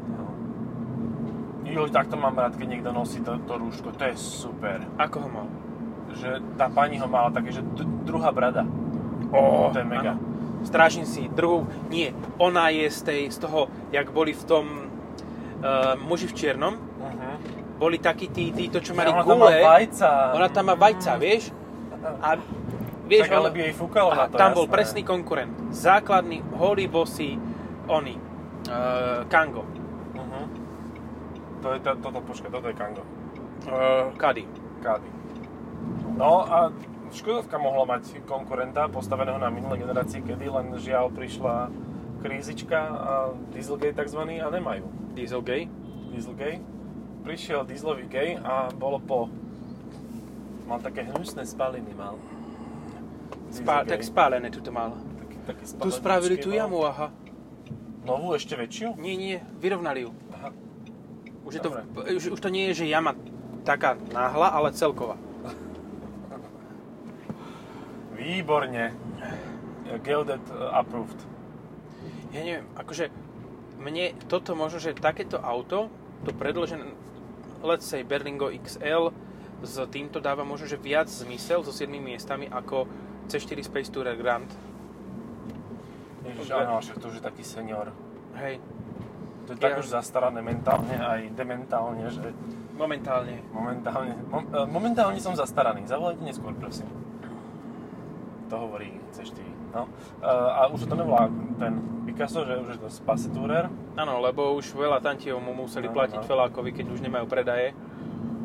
No. 0.08 0.24
Jo, 1.64 1.82
takto 1.86 2.14
mám 2.14 2.34
rád, 2.34 2.54
keď 2.54 2.66
niekto 2.68 2.90
nosí 2.90 3.20
to, 3.20 3.38
to 3.40 3.54
rúško. 3.54 3.92
To 3.92 4.02
je 4.02 4.14
super. 4.14 4.82
Ako 4.96 5.16
ho 5.20 5.28
mal? 5.28 5.46
Že 6.12 6.28
tá 6.54 6.66
pani 6.66 6.98
ho 6.98 7.06
mala 7.06 7.30
také, 7.30 7.50
že 7.50 7.62
d- 7.62 7.86
druhá 8.02 8.30
brada. 8.30 8.66
Oh, 9.30 9.70
to 9.70 9.78
je 9.78 9.86
mega. 9.86 10.18
Áno. 10.18 10.22
Strážim 10.60 11.06
si 11.06 11.24
druhú. 11.26 11.64
Nie, 11.86 12.10
ona 12.36 12.68
je 12.68 12.84
z, 12.84 13.00
tej, 13.00 13.20
z 13.30 13.38
toho, 13.38 13.60
jak 13.88 14.10
boli 14.10 14.34
v 14.34 14.44
tom 14.44 14.64
uh, 14.66 15.94
muži 15.96 16.26
v 16.26 16.34
čiernom. 16.34 16.74
Uh-huh. 16.76 17.34
Boli 17.78 17.96
takí 17.96 18.28
tí, 18.28 18.50
títo, 18.50 18.76
čo 18.76 18.92
mali 18.92 19.08
ona 19.08 19.22
tam 19.22 19.38
má 19.38 19.48
gule. 19.48 19.62
vajca. 19.62 20.10
Ona 20.36 20.48
tam 20.50 20.64
má 20.68 20.74
vajca, 20.74 21.16
vieš? 21.16 21.48
A 22.20 22.36
vieš, 23.10 23.26
tak 23.26 23.34
ale 23.34 23.50
by 23.50 23.58
jej 23.66 23.74
fúkalo 23.74 24.14
na 24.14 24.30
to, 24.30 24.38
tam 24.38 24.54
bol 24.54 24.70
jasné. 24.70 24.74
presný 24.78 25.02
konkurent. 25.02 25.50
Základný, 25.74 26.46
holý 26.54 26.86
bossy, 26.86 27.34
oni. 27.90 28.14
Uh, 28.70 29.26
Kango. 29.26 29.66
Uh-huh. 30.14 30.46
To 31.66 31.68
je 31.74 31.78
to, 31.82 31.90
toto, 31.98 32.18
počkaj, 32.22 32.50
toto 32.54 32.66
je 32.70 32.76
Kango. 32.78 33.02
Uh, 33.66 34.14
Kady. 34.14 34.46
No 36.16 36.44
a 36.48 36.72
Škodovka 37.10 37.58
mohla 37.58 37.98
mať 37.98 38.22
konkurenta 38.22 38.86
postaveného 38.86 39.36
na 39.36 39.50
minulej 39.50 39.82
generácii, 39.82 40.22
kedy 40.22 40.46
len 40.46 40.72
žiaľ 40.78 41.10
prišla 41.10 41.68
krízička 42.22 42.78
a 42.78 43.12
Dieselgate 43.50 43.96
tzv. 44.06 44.22
a 44.38 44.48
nemajú. 44.48 44.86
Dieselgate. 45.16 45.66
Dieselgate. 46.14 46.62
Prišiel 47.20 47.68
dieselový 47.68 48.08
gay 48.08 48.38
a 48.40 48.72
bolo 48.72 48.96
po... 48.96 49.28
Mal 50.64 50.80
také 50.80 51.04
hnusné 51.04 51.44
spaliny, 51.44 51.92
mal. 51.98 52.16
Spá, 53.50 53.82
tak 53.82 54.06
spálené 54.06 54.50
tu 54.50 54.62
to 54.62 54.70
mal. 54.70 54.94
Taký, 54.94 55.36
taký 55.46 55.64
Tu 55.66 55.90
spravili 55.90 56.36
tú 56.38 56.54
jamu, 56.54 56.86
aha. 56.86 57.10
Novú, 58.06 58.32
ešte 58.32 58.56
väčšiu? 58.56 58.96
Nie, 58.96 59.18
nie, 59.18 59.36
vyrovnali 59.58 60.06
ju. 60.06 60.10
Aha. 60.32 60.54
Už, 61.44 61.58
je 61.58 61.60
to, 61.60 61.70
Dobre. 61.74 62.14
už, 62.14 62.38
už 62.38 62.40
to 62.40 62.48
nie 62.48 62.70
je, 62.70 62.84
že 62.84 62.90
jama 62.90 63.18
taká 63.66 63.98
náhla, 64.14 64.54
ale 64.54 64.72
celková. 64.72 65.18
Výborne. 68.16 68.94
Geodet 69.98 70.42
uh, 70.54 70.78
approved. 70.78 71.18
Ja 72.30 72.46
neviem, 72.46 72.66
akože 72.78 73.10
mne 73.82 74.14
toto 74.30 74.54
možno, 74.54 74.78
že 74.78 74.94
takéto 74.94 75.42
auto, 75.42 75.90
to 76.22 76.30
predložené, 76.30 76.86
let's 77.66 77.90
say 77.90 78.06
Berlingo 78.06 78.54
XL, 78.54 79.10
s 79.60 79.76
týmto 79.90 80.22
dáva 80.22 80.46
možno, 80.46 80.70
že 80.70 80.80
viac 80.80 81.10
zmysel 81.10 81.66
so 81.66 81.74
7 81.74 81.90
miestami 81.98 82.46
ako 82.48 82.86
C4 83.30 83.62
Space 83.62 83.88
Tourer 83.88 84.16
Grand. 84.16 84.50
Ježiš, 86.20 86.50
áno, 86.50 86.78
však 86.78 86.96
to 86.98 87.06
už 87.06 87.14
je 87.14 87.24
taký 87.24 87.42
senior. 87.42 87.94
Hej, 88.36 88.58
To 89.40 89.54
je 89.54 89.58
tak 89.58 89.72
Ja- 89.72 89.78
už 89.78 89.86
zastarané 89.88 90.38
mentálne 90.40 90.94
aj 90.94 91.32
dementálne, 91.32 92.06
že 92.06 92.30
momentálne. 92.72 93.42
momentálne, 93.50 94.14
mom, 94.26 94.44
e, 94.44 94.58
momentálne 94.64 95.18
som 95.18 95.34
zastaraný. 95.34 95.86
Zavolajte 95.86 96.22
neskôr, 96.22 96.54
prosím. 96.54 96.86
To 98.46 98.54
hovorí 98.60 98.94
C4. 99.10 99.42
No. 99.70 99.86
E, 100.18 100.26
a 100.28 100.66
už 100.66 100.86
to 100.86 100.94
nevolá 100.94 101.26
ten 101.56 101.72
Picasso, 102.04 102.42
že 102.42 102.54
už 102.56 102.68
je 102.68 102.78
to 102.78 102.90
Spassetourer. 102.90 103.66
Áno, 103.94 104.18
lebo 104.20 104.54
už 104.54 104.70
veľa 104.72 104.98
tantiev 105.00 105.34
mu 105.36 105.50
museli 105.52 105.86
No, 105.86 105.94
platiť 105.94 106.20
no. 106.20 106.26
Felákovi, 106.26 106.70
keď 106.70 106.86
už 106.88 107.00
nemajú 107.00 107.26
predaje. 107.26 107.74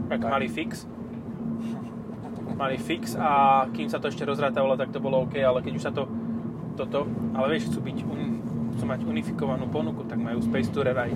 Tak, 0.07 0.21
Tak. 0.21 0.29
mali 0.31 0.47
fix. 0.47 0.85
Mali 2.55 2.79
fix 2.79 3.19
a 3.19 3.63
kým 3.75 3.91
sa 3.91 3.99
to 3.99 4.07
ešte 4.07 4.23
rozrátavalo, 4.23 4.79
tak 4.79 4.95
to 4.95 5.03
bolo 5.03 5.27
OK, 5.27 5.35
ale 5.43 5.59
keď 5.59 5.73
už 5.75 5.83
sa 5.83 5.91
to 5.91 6.07
toto, 6.75 7.07
ale 7.35 7.55
vieš, 7.55 7.71
chcú 7.71 7.79
byť 7.83 7.97
un, 8.07 8.21
chcú 8.75 8.83
mať 8.87 8.99
unifikovanú 9.03 9.67
ponuku, 9.67 10.07
tak 10.07 10.19
majú 10.19 10.39
Space 10.43 10.71
Tourer 10.71 10.95
aj. 10.95 11.11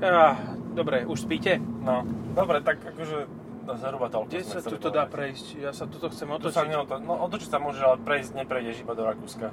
Ah, 0.00 0.36
dobre, 0.72 1.04
už 1.04 1.28
spíte? 1.28 1.60
No, 1.60 2.04
dobre, 2.32 2.64
tak 2.64 2.80
akože 2.84 3.28
no, 3.68 3.72
zhruba 3.76 4.08
toľko. 4.08 4.28
Kde 4.32 4.44
sa 4.44 4.58
chceli 4.60 4.72
tuto 4.76 4.88
dá 4.88 5.04
prejsť? 5.08 5.46
Ja 5.60 5.72
sa 5.76 5.84
tuto 5.88 6.08
chcem 6.08 6.28
Tu 6.40 6.48
sa 6.52 6.64
otočiť. 6.64 6.68
neoto... 6.72 6.94
No 7.04 7.20
otočiť 7.24 7.48
sa 7.52 7.58
môžeš, 7.60 7.82
ale 7.84 7.96
prejsť 8.00 8.30
neprejdeš 8.36 8.76
iba 8.84 8.92
do 8.96 9.04
Rakúska. 9.04 9.48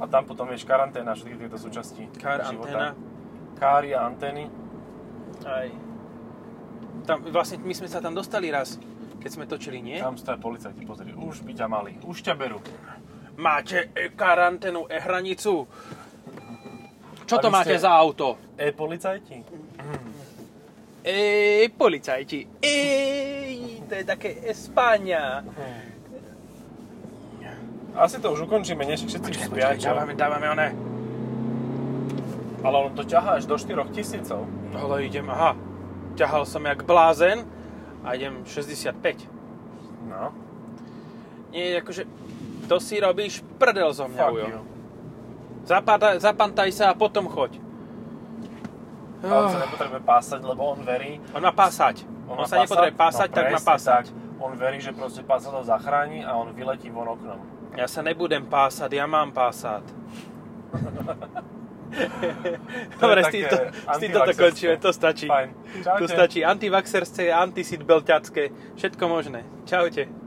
A 0.00 0.04
tam 0.08 0.24
potom 0.24 0.48
vieš 0.48 0.64
karanténa, 0.64 1.12
všetky 1.12 1.36
tieto 1.36 1.60
súčasti 1.60 2.08
Car 2.16 2.44
života. 2.48 2.68
anténa. 2.72 2.88
Káry 3.60 3.92
a 3.92 4.08
antény. 4.08 4.48
Aj. 5.44 5.68
Tam, 7.04 7.20
vlastne 7.28 7.60
my 7.60 7.74
sme 7.76 7.88
sa 7.88 8.00
tam 8.00 8.16
dostali 8.16 8.48
raz, 8.48 8.80
keď 9.20 9.30
sme 9.30 9.44
točili, 9.44 9.84
nie? 9.84 10.00
Tam 10.00 10.16
stojí 10.16 10.40
policajti, 10.40 10.82
pozri, 10.88 11.12
už 11.12 11.44
by 11.44 11.52
ťa 11.52 11.66
mali, 11.68 12.00
už 12.00 12.24
ťa 12.24 12.34
berú. 12.34 12.58
Máte 13.36 13.92
e, 13.92 14.08
karanténu, 14.16 14.88
e-hranicu. 14.88 15.68
Čo 17.28 17.36
to 17.38 17.52
máte 17.52 17.76
za 17.78 17.92
auto? 17.92 18.40
E-policajti? 18.56 19.38
E, 21.04 21.68
policajti. 21.70 22.40
E, 22.58 22.76
to 23.86 23.92
je 23.94 24.04
také 24.04 24.30
Espáňa. 24.48 25.44
Asi 27.94 28.22
to 28.22 28.32
už 28.32 28.46
ukončíme, 28.46 28.86
než 28.86 29.04
všetci 29.04 29.30
Počkaj, 29.30 29.46
spia. 29.50 29.66
počkaj, 29.74 29.84
dávame, 29.84 30.12
dávame 30.14 30.46
one. 30.48 30.68
Ale 32.60 32.76
on 32.76 32.92
to 32.92 33.02
ťahá 33.04 33.40
až 33.40 33.48
do 33.48 33.56
4 33.56 33.88
tisícov. 33.92 34.46
Ale 34.76 35.08
idem, 35.08 35.26
aha. 35.26 35.56
Ťahal 36.14 36.44
som 36.44 36.62
jak 36.64 36.84
blázen 36.84 37.59
a 38.04 38.14
idem 38.16 38.42
65. 38.44 39.28
No, 40.08 40.32
Nie, 41.50 41.82
akože, 41.82 42.06
to 42.70 42.76
si 42.80 42.96
robíš 43.02 43.42
prdel 43.58 43.90
zo 43.92 44.06
mňa, 44.08 44.24
Ujo. 44.30 44.62
Zapada, 45.66 46.16
zapantaj 46.16 46.70
sa 46.72 46.90
a 46.90 46.94
potom 46.96 47.28
choď. 47.28 47.60
A 49.20 49.28
on 49.28 49.52
sa 49.52 49.60
nepotrebuje 49.60 50.02
pásať, 50.02 50.40
lebo 50.40 50.72
on 50.72 50.80
verí... 50.80 51.20
On 51.36 51.44
má 51.44 51.52
pásať. 51.52 52.08
On, 52.24 52.40
má 52.40 52.48
sa 52.48 52.64
nepotrebuje 52.64 52.96
pásať, 52.96 53.28
no, 53.28 53.34
tak 53.36 53.44
má 53.52 53.60
pásať. 53.60 54.04
Tak. 54.08 54.40
On 54.40 54.52
verí, 54.56 54.80
že 54.80 54.96
proste 54.96 55.20
pásať 55.20 55.52
ho 55.52 55.60
zachráni 55.60 56.24
a 56.24 56.32
on 56.40 56.56
vyletí 56.56 56.88
von 56.88 57.12
oknom. 57.12 57.36
Ja 57.76 57.84
sa 57.84 58.00
nebudem 58.00 58.48
pásať, 58.48 58.96
ja 58.96 59.04
mám 59.04 59.36
pásať. 59.36 59.84
Dobre, 63.02 63.20
s 63.24 63.28
týmto, 63.28 63.56
s 63.74 63.98
týmto 63.98 64.18
to 64.22 64.32
končíme, 64.34 64.74
to 64.78 64.90
stačí. 64.92 65.26
Fajn. 65.26 65.48
Čaute. 65.82 65.98
To 65.98 66.06
stačí 66.08 66.40
antivaxerské, 66.44 67.32
antiseatbelťacké, 67.34 68.42
všetko 68.78 69.04
možné. 69.08 69.42
Čaute. 69.66 70.19